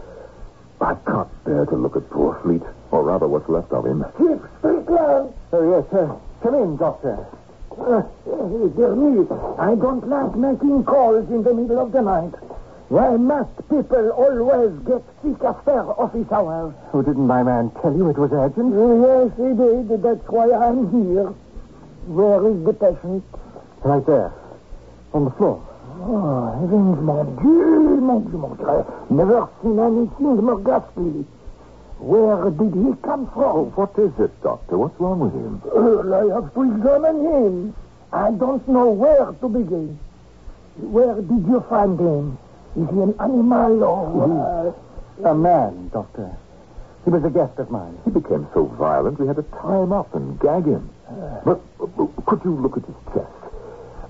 [0.81, 4.05] I can't bear to look at poor Fleet, or rather what's left of him.
[4.17, 5.35] Chief Strickland!
[5.53, 6.17] Oh, yes, sir.
[6.43, 7.27] Come in, doctor.
[7.71, 8.03] Uh,
[8.77, 9.27] dear me,
[9.59, 12.33] I don't like making calls in the middle of the night.
[12.93, 16.75] Why must people always get sick after office hours?
[16.93, 18.69] Oh, didn't my man tell you it was urgent?
[18.69, 20.03] Yes, he did.
[20.03, 21.33] That's why I'm here.
[22.05, 23.25] Where is the patient?
[23.83, 24.35] Right there.
[25.15, 25.65] On the floor.
[26.05, 28.85] Oh, heavens, mon Dieu, mon Dieu, mon Dieu.
[29.09, 31.25] Never seen anything more ghastly.
[31.97, 33.57] Where did he come from?
[33.57, 34.77] Oh, what is it, Doctor?
[34.77, 35.63] What's wrong with him?
[35.65, 37.75] Well, I have to examine him.
[38.13, 39.99] I don't know where to begin.
[40.77, 42.37] Where did you find him?
[42.77, 44.75] Is he an animal or...
[45.25, 46.31] Uh, A man, doctor.
[47.05, 47.99] He was a guest of mine.
[48.05, 50.89] He became so violent we had to tie him up and gag him.
[51.45, 53.29] But uh, could you look at his chest?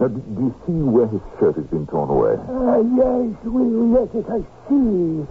[0.01, 2.35] Now, do, do you see where his shirt has been torn away?
[2.39, 5.27] Uh, yes, well, yes, yes, I see.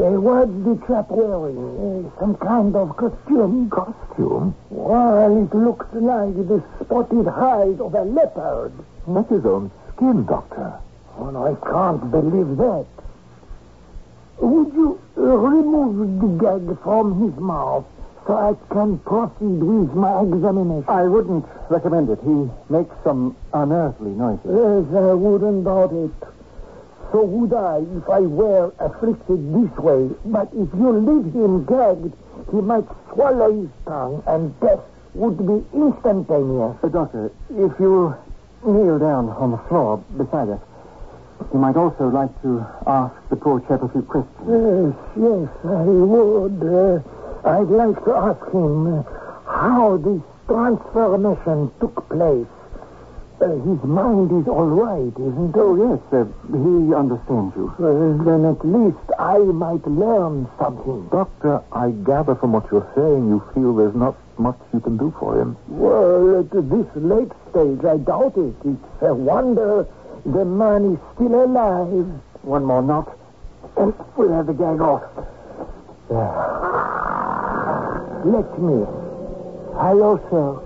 [0.00, 1.58] Uh, what's the chap wearing?
[1.58, 3.68] Uh, some kind of costume?
[3.70, 4.54] Costume?
[4.70, 8.72] Well, it looks like the spotted hide of a leopard.
[9.08, 10.78] That's his own skin, Doctor.
[11.18, 12.86] Oh, no, I can't believe that.
[14.38, 17.86] Would you uh, remove the gag from his mouth
[18.26, 20.84] so I can proceed with my examination?
[20.88, 22.18] I wouldn't recommend it.
[22.22, 24.44] He makes some unearthly noises.
[24.44, 26.10] Yes, I wouldn't doubt it.
[27.12, 30.10] So would I if I were afflicted this way.
[30.26, 32.12] But if you leave him gagged,
[32.50, 34.80] he might swallow his tongue, and death
[35.14, 36.76] would be instantaneous.
[36.82, 38.14] Uh, doctor, if you
[38.66, 40.60] kneel down on the floor beside us,
[41.52, 44.36] You might also like to ask the poor chap a few questions.
[44.48, 46.58] Yes, yes, I would.
[46.62, 49.02] Uh, I'd like to ask him uh,
[49.46, 52.46] how this transformation took place.
[53.38, 55.60] Uh, his mind is all right, isn't it?
[55.60, 56.24] Oh, yes, uh,
[56.56, 57.72] he understands you.
[57.78, 61.08] Well, then at least I might learn something.
[61.10, 65.14] Doctor, I gather from what you're saying you feel there's not much you can do
[65.20, 65.56] for him.
[65.68, 68.54] Well, at this late stage, I doubt it.
[68.64, 69.86] It's a wonder
[70.32, 72.06] the man is still alive.
[72.42, 73.18] One more knock,
[73.76, 75.02] and we'll have the gag off.
[78.24, 78.84] Let me.
[79.78, 80.62] Hello, sir.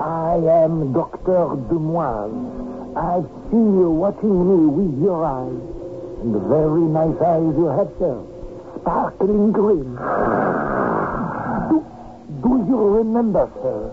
[0.00, 1.56] I am Dr.
[1.68, 2.96] Dumoise.
[2.96, 5.60] I've seen you watching me with your eyes.
[6.22, 8.16] And very nice eyes you have, sir.
[8.80, 9.96] Sparkling green.
[11.68, 11.84] Do,
[12.42, 13.90] do you remember, sir,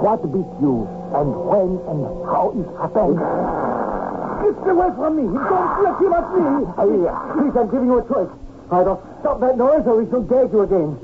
[0.00, 3.93] what beat you and when and how it happened?
[4.44, 5.24] Get away from me!
[5.24, 6.44] Don't let him at me!
[6.76, 6.84] Uh,
[7.32, 8.28] please, I'm giving you a choice.
[8.70, 10.98] Either stop that noise or we shall gag you again.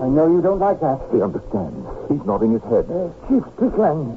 [0.00, 1.00] I know you don't like that.
[1.12, 1.76] He understands.
[2.08, 2.88] He's nodding his head.
[2.88, 4.16] Uh, Chief Strickland,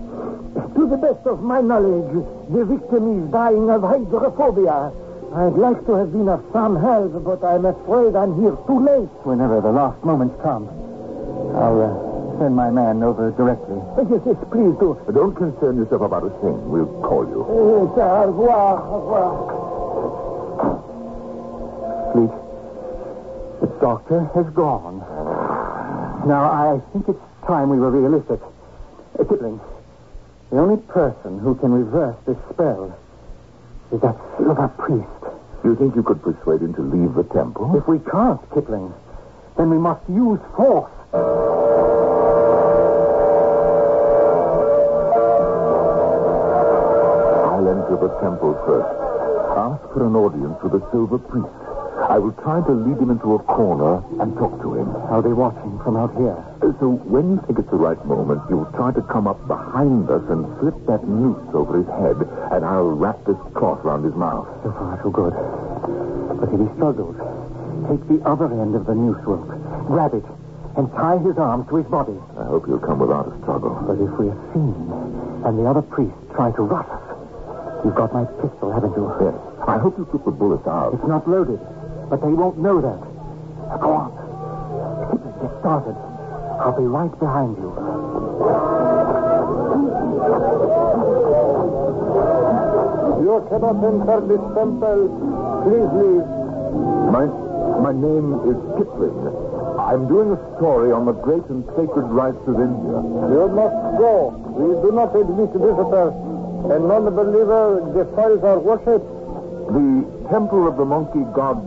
[0.76, 4.92] to the best of my knowledge, the victim is dying of hydrophobia.
[5.36, 9.12] I'd like to have been of some help, but I'm afraid I'm here too late.
[9.28, 10.68] Whenever the last moments come,
[11.56, 12.09] I'll uh,
[12.40, 13.78] send my man over directly.
[14.10, 14.98] Yes, yes, please do.
[15.14, 16.70] Don't concern yourself about a thing.
[16.70, 17.44] We'll call you.
[17.44, 19.32] Yes, au revoir, au revoir.
[22.14, 22.32] Please.
[23.62, 25.04] The doctor has gone.
[26.28, 28.40] Now, I think it's time we were realistic.
[29.20, 29.60] Uh, Kipling,
[30.50, 32.96] the only person who can reverse this spell
[33.92, 35.08] is that silver priest.
[35.64, 37.76] You think you could persuade him to leave the temple?
[37.76, 38.94] If we can't, Kipling,
[39.58, 40.92] then we must use force.
[41.14, 41.22] I'll
[47.68, 48.90] enter the temple first.
[49.58, 51.48] Ask for an audience with the silver priest.
[52.10, 54.88] I will try to lead him into a corner and talk to him.
[55.12, 56.38] I'll be watching from out here.
[56.62, 60.10] Uh, So when you think it's the right moment, you'll try to come up behind
[60.10, 62.16] us and slip that noose over his head,
[62.56, 64.48] and I'll wrap this cloth round his mouth.
[64.64, 65.34] So far, so good.
[66.40, 67.18] But if he struggles,
[67.90, 69.50] take the other end of the noose rope,
[69.88, 70.24] grab it,
[70.78, 72.16] and tie his arms to his body.
[72.38, 73.74] I hope you'll come without a struggle.
[73.88, 74.76] But if we're seen,
[75.46, 77.06] and the other priests try to rush us,
[77.84, 79.10] you've got my pistol, haven't you?
[79.22, 79.34] Yes.
[79.68, 80.94] I hope you took the bullets out.
[80.94, 81.60] It's not loaded,
[82.10, 83.00] but they won't know that.
[83.70, 84.12] Now, go on.
[85.12, 85.98] Kipling, get started.
[86.60, 87.70] I'll be right behind you.
[93.24, 95.08] You cannot enter this temple.
[95.64, 96.28] Please leave.
[97.12, 97.26] My,
[97.80, 99.49] my name is Kipling.
[99.90, 102.94] I'm doing a story on the great and sacred rites of India.
[103.34, 104.38] You must go.
[104.54, 106.14] We do not admit visitors.
[106.70, 109.02] A non-believer defiles our worship.
[109.02, 111.58] The temple of the monkey god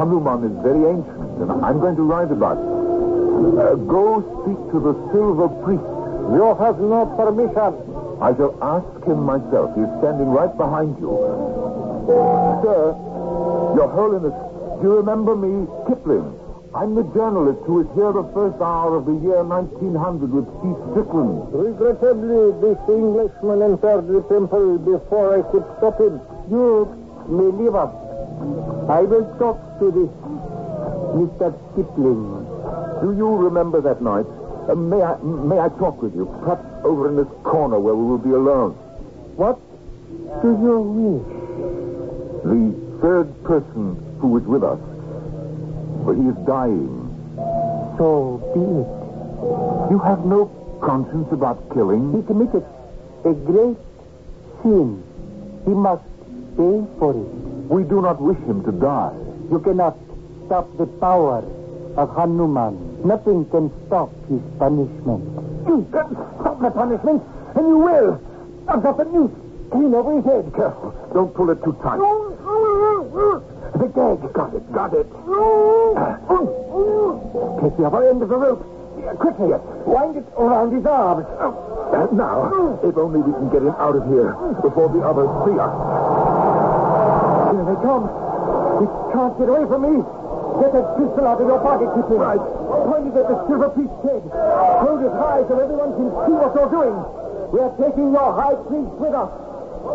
[0.00, 2.64] Hanuman is very ancient, and I'm going to write about it.
[2.64, 5.84] Uh, go speak to the silver priest.
[6.32, 7.76] You have no permission.
[8.24, 9.76] I shall ask him myself.
[9.76, 11.12] He's standing right behind you.
[12.64, 12.96] Sir,
[13.76, 14.32] Your Holiness,
[14.80, 16.45] do you remember me, Kipling?
[16.76, 20.76] I'm the journalist who was here the first hour of the year 1900 with Chief
[20.92, 21.48] Strickland.
[21.48, 26.20] Regrettably, this Englishman entered the temple before I could stop him.
[26.52, 26.84] You
[27.32, 27.88] may leave us.
[28.92, 30.12] I will talk to this
[31.16, 31.48] Mr.
[31.72, 32.44] Kipling.
[33.00, 34.26] Do you remember that night?
[34.68, 36.28] Uh, may I may I talk with you?
[36.44, 38.72] Perhaps over in this corner where we will be alone.
[39.40, 39.56] What
[40.44, 41.24] do you wish?
[42.44, 44.95] The third person who was with us.
[46.06, 47.10] But he is dying.
[47.98, 49.90] So be it.
[49.90, 50.46] You have no
[50.80, 52.14] conscience about killing?
[52.14, 52.64] He committed
[53.24, 53.76] a great
[54.62, 55.02] sin.
[55.64, 56.04] He must
[56.56, 57.28] pay for it.
[57.68, 59.14] We do not wish him to die.
[59.50, 59.98] You cannot
[60.46, 61.42] stop the power
[61.96, 63.02] of Hanuman.
[63.04, 65.24] Nothing can stop his punishment.
[65.66, 67.22] You can stop the punishment,
[67.56, 68.20] and you will.
[68.68, 69.32] I've got the noose
[69.72, 70.52] clean over his head.
[70.54, 70.94] Careful.
[71.12, 71.98] Don't pull it too tight.
[73.76, 74.32] The gag.
[74.32, 75.06] Got it, got it.
[75.12, 77.60] Uh, oh, oh.
[77.60, 78.64] Take the other end of the rope.
[79.20, 79.52] Quickly,
[79.84, 81.28] wind it around his arms.
[81.36, 81.52] Oh.
[81.92, 84.32] And now, if only we can get him out of here
[84.64, 85.72] before the others see us.
[87.52, 88.08] Here they come.
[88.80, 90.00] You can't get away from me.
[90.56, 92.24] Get that pistol out of your pocket, Kipling.
[92.24, 92.40] Right.
[92.40, 94.24] Point it at the silver priest's head.
[94.80, 96.96] Hold it high so everyone can see what you're doing.
[97.52, 99.30] We are taking your high priest with us.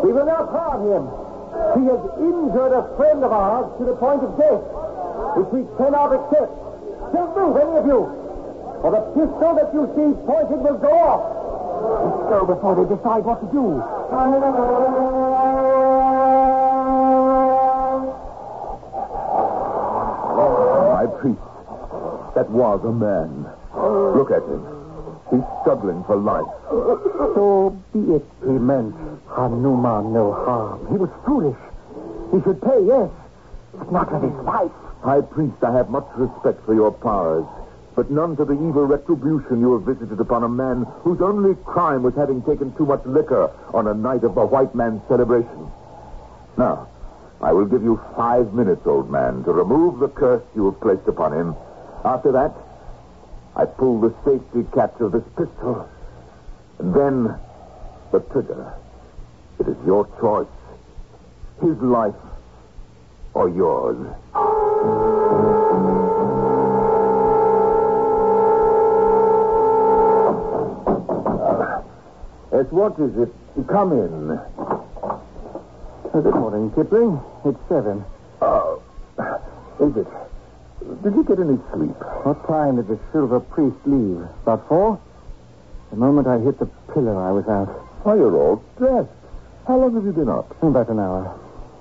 [0.05, 1.30] We will not harm him.
[1.77, 4.61] He has injured a friend of ours to the point of death,
[5.37, 6.51] which we cannot accept.
[7.13, 8.01] Don't move, any of you,
[8.83, 11.21] or the pistol that you see pointed will go off.
[11.81, 13.81] Let's go before they decide what to do.
[20.43, 21.41] Oh, My priest,
[22.35, 23.45] that was a man.
[24.15, 24.80] Look at him.
[25.31, 26.45] He's struggling for life.
[26.69, 28.25] So be it.
[28.43, 28.93] He meant
[29.29, 30.87] Hanuman no harm.
[30.91, 31.57] He was foolish.
[32.31, 33.09] He should pay, yes,
[33.73, 34.71] but not with his life.
[35.01, 37.45] High Priest, I have much respect for your powers,
[37.95, 42.03] but none for the evil retribution you have visited upon a man whose only crime
[42.03, 45.71] was having taken too much liquor on a night of the white man's celebration.
[46.57, 46.87] Now,
[47.41, 51.07] I will give you five minutes, old man, to remove the curse you have placed
[51.07, 51.55] upon him.
[52.05, 52.53] After that,
[53.55, 55.87] I pull the safety catch of this pistol,
[56.79, 57.35] and then
[58.11, 58.73] the trigger.
[59.59, 60.47] It is your choice.
[61.61, 62.15] His life
[63.33, 63.97] or yours.
[72.51, 73.31] Yes, what is it?
[73.67, 74.39] Come in.
[76.11, 77.21] Good morning, Kipling.
[77.45, 78.03] It's seven.
[78.41, 78.81] Oh,
[79.79, 80.20] is it?
[81.03, 81.97] Did you get any sleep?
[82.21, 84.21] What time did the silver priest leave?
[84.43, 85.01] About four?
[85.89, 87.69] The moment I hit the pillar, I was out.
[88.03, 89.09] Why, you're all dressed.
[89.67, 90.55] How long have you been up?
[90.61, 91.39] About an hour.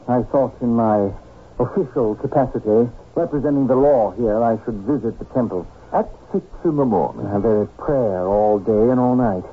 [0.09, 1.12] I thought in my
[1.59, 5.66] official capacity, representing the law here, I should visit the temple.
[5.93, 7.27] At six in the morning.
[7.27, 9.45] I had a prayer all day and all night.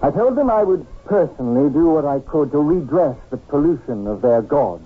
[0.00, 4.22] I told them I would personally do what I could to redress the pollution of
[4.22, 4.80] their god.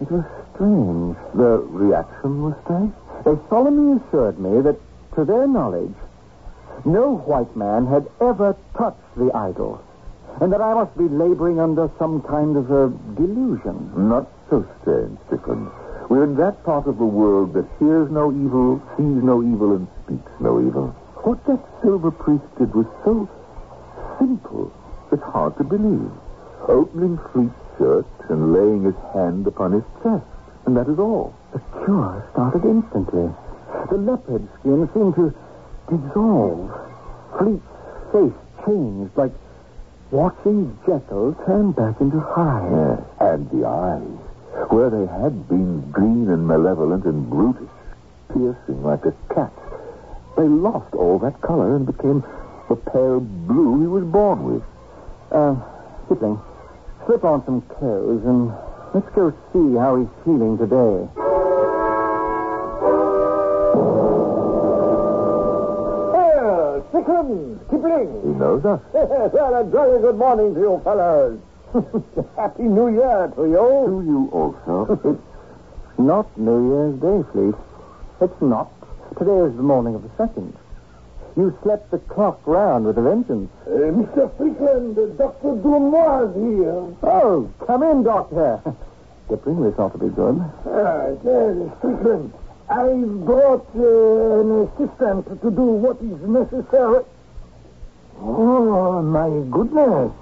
[0.00, 0.24] It was
[0.54, 1.16] strange.
[1.34, 2.92] The reaction was strange?
[3.24, 4.76] They solemnly assured me that,
[5.16, 5.94] to their knowledge,
[6.84, 9.80] no white man had ever touched the idol,
[10.40, 13.90] and that I must be laboring under some kind of a delusion.
[13.96, 15.68] Not so strange, Strickland.
[16.08, 19.88] We're in that part of the world that hears no evil, sees no evil, and
[20.04, 20.88] speaks no evil.
[21.26, 23.28] What that silver priest did was so
[24.18, 24.72] simple,
[25.10, 26.10] it's hard to believe.
[26.68, 30.24] Opening Fleet's shirt and laying his hand upon his chest,
[30.66, 31.34] and that is all.
[31.52, 33.30] The cure started instantly.
[33.90, 35.34] The leopard skin seemed to
[35.88, 36.70] dissolve.
[37.38, 37.62] Fleet's
[38.12, 39.32] face changed like
[40.10, 42.70] watching Jekyll turn back into Hyde.
[42.72, 47.68] Yes, and the eyes, where they had been green and malevolent and brutish,
[48.32, 49.52] piercing like a cat's,
[50.36, 52.22] they lost all that color and became
[52.68, 54.62] the pale blue he was born with.
[55.32, 55.56] Uh,
[56.08, 56.40] Kipling,
[57.08, 58.52] slip on some clothes and
[58.92, 61.08] let's go see how he's feeling today.
[66.12, 68.12] Well, Strickland, Kipling.
[68.20, 68.82] He knows us.
[68.92, 71.40] well, a jolly good morning to you fellows.
[72.36, 73.56] Happy New Year to you.
[73.56, 75.00] To you also.
[75.08, 77.54] It's not New Year's Day, Fleet.
[78.20, 78.68] It's not.
[79.18, 80.54] Today is the morning of the second.
[81.36, 83.50] You slept the clock round with a vengeance.
[83.66, 84.34] Uh, Mr.
[84.34, 85.54] Strickland, uh, Dr.
[85.62, 86.96] Dumoise here.
[87.02, 88.60] Oh, come in, Doctor.
[89.28, 90.40] Kipling, this ought to be good.
[90.66, 92.32] Ah, well, Strickland,
[92.70, 97.04] I've brought uh, an assistant to do what is necessary.
[98.20, 100.12] Oh, my goodness.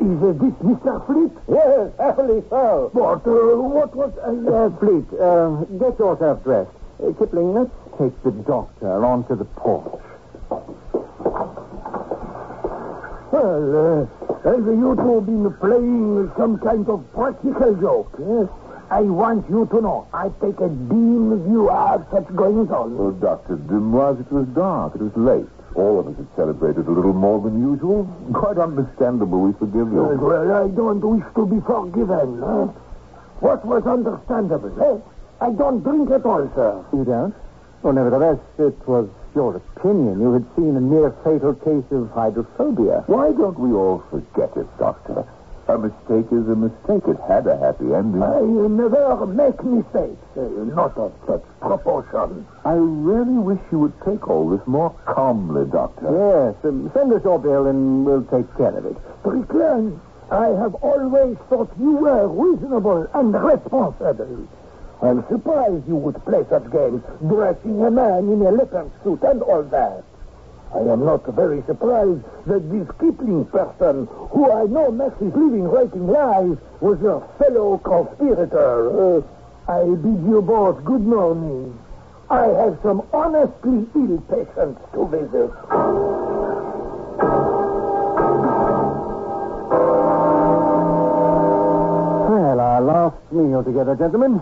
[0.00, 1.06] Is uh, this Mr.
[1.06, 1.32] Fleet?
[1.48, 2.90] Yes, happily so.
[2.92, 4.32] But uh, what was I...
[4.50, 6.70] Uh, Fleet, uh, get yourself dressed.
[6.98, 10.00] Uh, Kipling, let's take the doctor onto the porch.
[13.32, 13.64] Well,
[14.04, 14.06] uh,
[14.44, 18.12] have you two been playing some kind of practical joke?
[18.18, 18.48] Yes.
[18.90, 22.98] I want you to know I take a dim view of such goings on.
[22.98, 23.56] Well, Dr.
[23.56, 24.94] Dumoise, it was dark.
[24.96, 25.48] It was late.
[25.74, 28.04] All of us had celebrated a little more than usual.
[28.34, 29.40] Quite understandable.
[29.40, 30.04] We forgive you.
[30.04, 32.40] Uh, well, I don't wish to be forgiven.
[32.44, 32.68] Huh?
[33.40, 34.76] What was understandable?
[34.76, 35.00] Eh?
[35.40, 36.84] I don't drink at all, sir.
[36.92, 37.34] You don't?
[37.82, 40.20] Well, nevertheless, it was your opinion.
[40.20, 43.02] You had seen a near fatal case of hydrophobia.
[43.06, 45.26] Why don't we all forget it, Doctor?
[45.68, 47.02] A mistake is a mistake.
[47.08, 48.22] It had a happy ending.
[48.22, 50.42] I never make mistakes, uh,
[50.74, 52.46] not of such proportions.
[52.64, 56.06] I really wish you would take all this more calmly, Doctor.
[56.06, 58.96] Yes, um, send us your bill and we'll take care of it.
[59.20, 64.46] Strickland, I have always thought you were reasonable and responsible.
[65.02, 69.42] I'm surprised you would play such games, dressing a man in a leopard suit and
[69.42, 70.04] all that.
[70.72, 76.06] I am not very surprised that this Kipling person, who I know makes living writing
[76.06, 79.18] lies, was your fellow conspirator.
[79.18, 79.22] Uh,
[79.68, 81.76] I bid you both good morning.
[82.30, 85.50] I have some honestly ill patients to visit.
[92.30, 94.40] Well, our last meal together, gentlemen.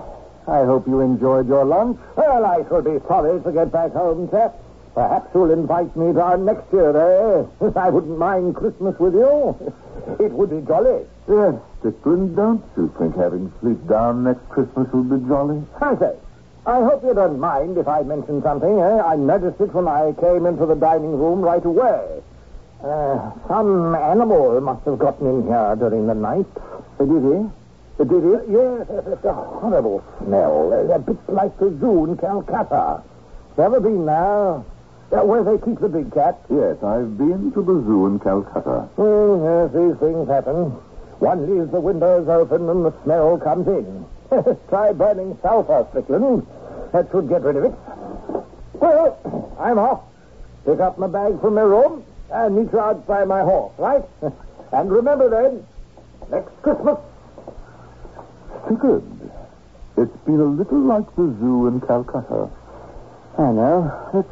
[0.51, 1.97] I hope you enjoyed your lunch.
[2.17, 4.57] Well, I should be sorry to get back home, chap.
[4.95, 7.71] Perhaps you'll invite me down next year, eh?
[7.77, 9.57] I wouldn't mind Christmas with you.
[10.19, 11.05] It would be jolly.
[11.29, 15.63] Yes, Strickland, don't you think having sleep down next Christmas would be jolly?
[15.81, 16.17] I say,
[16.67, 18.81] I hope you don't mind if I mention something.
[18.81, 19.01] Eh?
[19.03, 22.23] I noticed it when I came into the dining room right away.
[22.83, 26.47] Uh, some animal must have gotten in here during the night.
[26.99, 27.60] Did he?
[28.01, 28.53] Did he?
[28.53, 30.73] Yes, it's a horrible smell.
[30.73, 33.03] A bit like the zoo in Calcutta.
[33.59, 34.65] Ever been there?
[35.13, 36.41] Uh, where they keep the big cat?
[36.49, 38.89] Yes, I've been to the zoo in Calcutta.
[38.97, 40.71] Oh, yes, these things happen.
[41.21, 44.07] One leaves the windows open and the smell comes in.
[44.71, 46.47] Try burning sulfur, Strickland.
[46.93, 47.75] That should get rid of it.
[48.81, 50.01] Well, I'm off.
[50.65, 54.05] Pick up my bag from my room and meet you outside my horse, right?
[54.73, 55.67] and remember then,
[56.31, 56.97] next Christmas.
[58.79, 59.03] Good.
[59.97, 62.49] It's been a little like the zoo in Calcutta.
[63.37, 64.11] I know.
[64.15, 64.29] Let's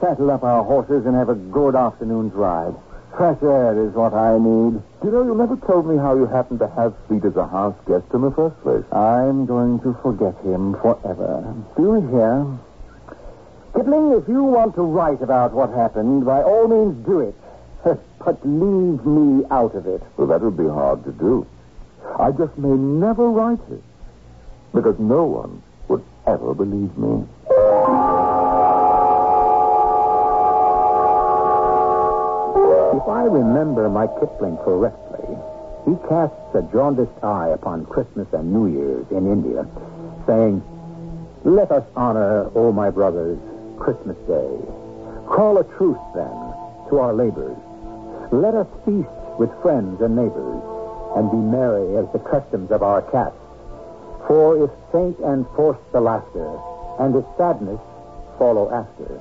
[0.00, 2.74] saddle up our horses and have a good afternoon's ride.
[3.16, 4.80] Fresh air is what I need.
[5.02, 7.74] You know, you never told me how you happened to have Fleet as a house
[7.86, 8.84] guest in the first place.
[8.92, 11.42] I'm going to forget him forever.
[11.76, 12.46] Do you hear?
[13.74, 17.34] Kipling, if you want to write about what happened, by all means do it.
[18.24, 20.02] but leave me out of it.
[20.16, 21.44] Well, that would be hard to do.
[22.18, 23.82] I just may never write it.
[24.72, 27.26] Because no one would ever believe me.
[32.96, 35.36] If I remember my Kipling correctly,
[35.84, 39.66] he casts a jaundiced eye upon Christmas and New Year's in India,
[40.26, 40.62] saying,
[41.44, 43.38] Let us honor, O my brothers,
[43.78, 44.58] Christmas Day.
[45.26, 46.34] Call a truce, then,
[46.88, 47.56] to our labors.
[48.32, 50.62] Let us feast with friends and neighbors,
[51.16, 53.36] and be merry as the customs of our caste.
[54.26, 56.58] For if saint and force the laughter,
[56.98, 57.80] and if sadness
[58.38, 59.20] follow after,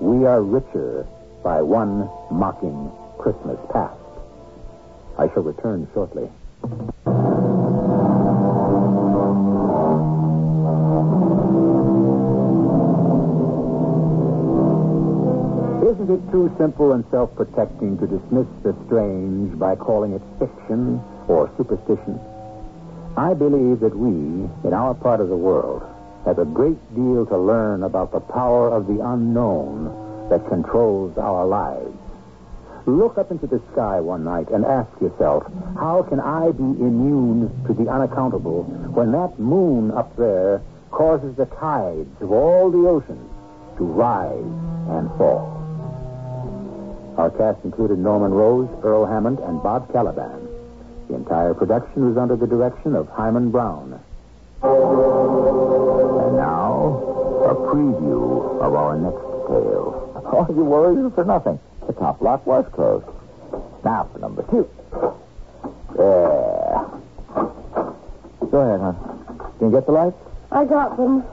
[0.00, 1.06] we are richer
[1.42, 3.96] by one mocking Christmas past.
[5.18, 6.30] I shall return shortly.
[15.90, 21.48] Isn't it too simple and self-protecting to dismiss the strange by calling it fiction or
[21.56, 22.18] superstition?
[23.16, 25.82] I believe that we, in our part of the world,
[26.24, 31.46] have a great deal to learn about the power of the unknown that controls our
[31.46, 31.96] lives.
[32.86, 35.44] Look up into the sky one night and ask yourself,
[35.78, 41.46] how can I be immune to the unaccountable when that moon up there causes the
[41.46, 43.30] tides of all the oceans
[43.78, 44.50] to rise
[44.90, 45.56] and fall?
[47.18, 50.49] Our cast included Norman Rose, Earl Hammond, and Bob Kaliban.
[51.10, 53.98] The entire production was under the direction of Himan Brown.
[54.62, 54.76] And
[56.36, 57.02] now,
[57.50, 60.22] a preview of our next tale.
[60.32, 61.58] All you worries for nothing.
[61.88, 63.06] The top lock was closed.
[63.84, 64.70] Now for number two.
[65.96, 66.86] There.
[68.48, 68.94] Go ahead, hon.
[69.58, 70.16] Can you get the lights?
[70.52, 71.24] I got them.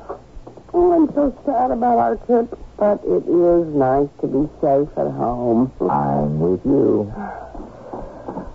[0.73, 5.11] Oh, I'm so sad about our trip, but it is nice to be safe at
[5.11, 5.71] home.
[5.81, 7.13] I'm with you.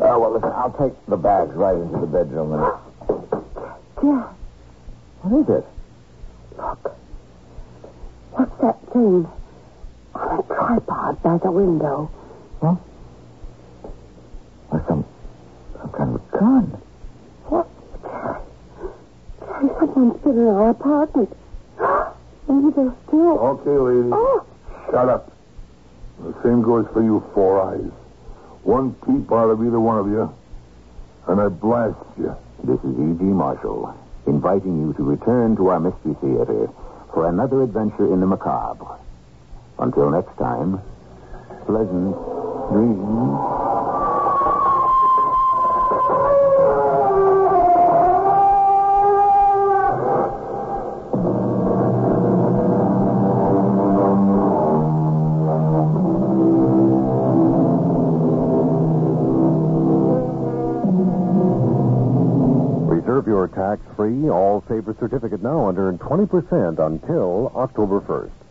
[0.05, 2.63] Oh, well, listen, I'll take the bags right into the bedroom and...
[4.03, 4.29] Yeah,
[5.23, 5.67] What is it?
[6.59, 6.97] look.
[8.33, 9.29] What's that thing
[10.15, 12.11] on a tripod by the window?
[12.61, 12.75] Huh?
[14.73, 15.05] Or some...
[15.79, 16.83] some kind of a gun.
[17.47, 17.69] What?
[18.03, 21.37] Jerry, Jerry, someone's been in our apartment.
[22.49, 23.39] Maybe they're still...
[23.39, 24.09] Okay, lady.
[24.13, 24.45] Oh,
[24.91, 25.31] Shut up.
[26.21, 27.91] The same goes for you, Four Eyes.
[28.63, 30.33] One peep out of either one of you,
[31.27, 32.37] and I blast you.
[32.63, 33.25] This is E.G.
[33.25, 33.93] Marshall,
[34.27, 36.71] inviting you to return to our Mystery Theater
[37.13, 38.99] for another adventure in the macabre.
[39.79, 40.81] Until next time,
[41.67, 42.15] pleasant
[42.71, 43.52] dreams.
[64.07, 68.42] Your tax-free, all-saver certificate now under 20% until October 1st.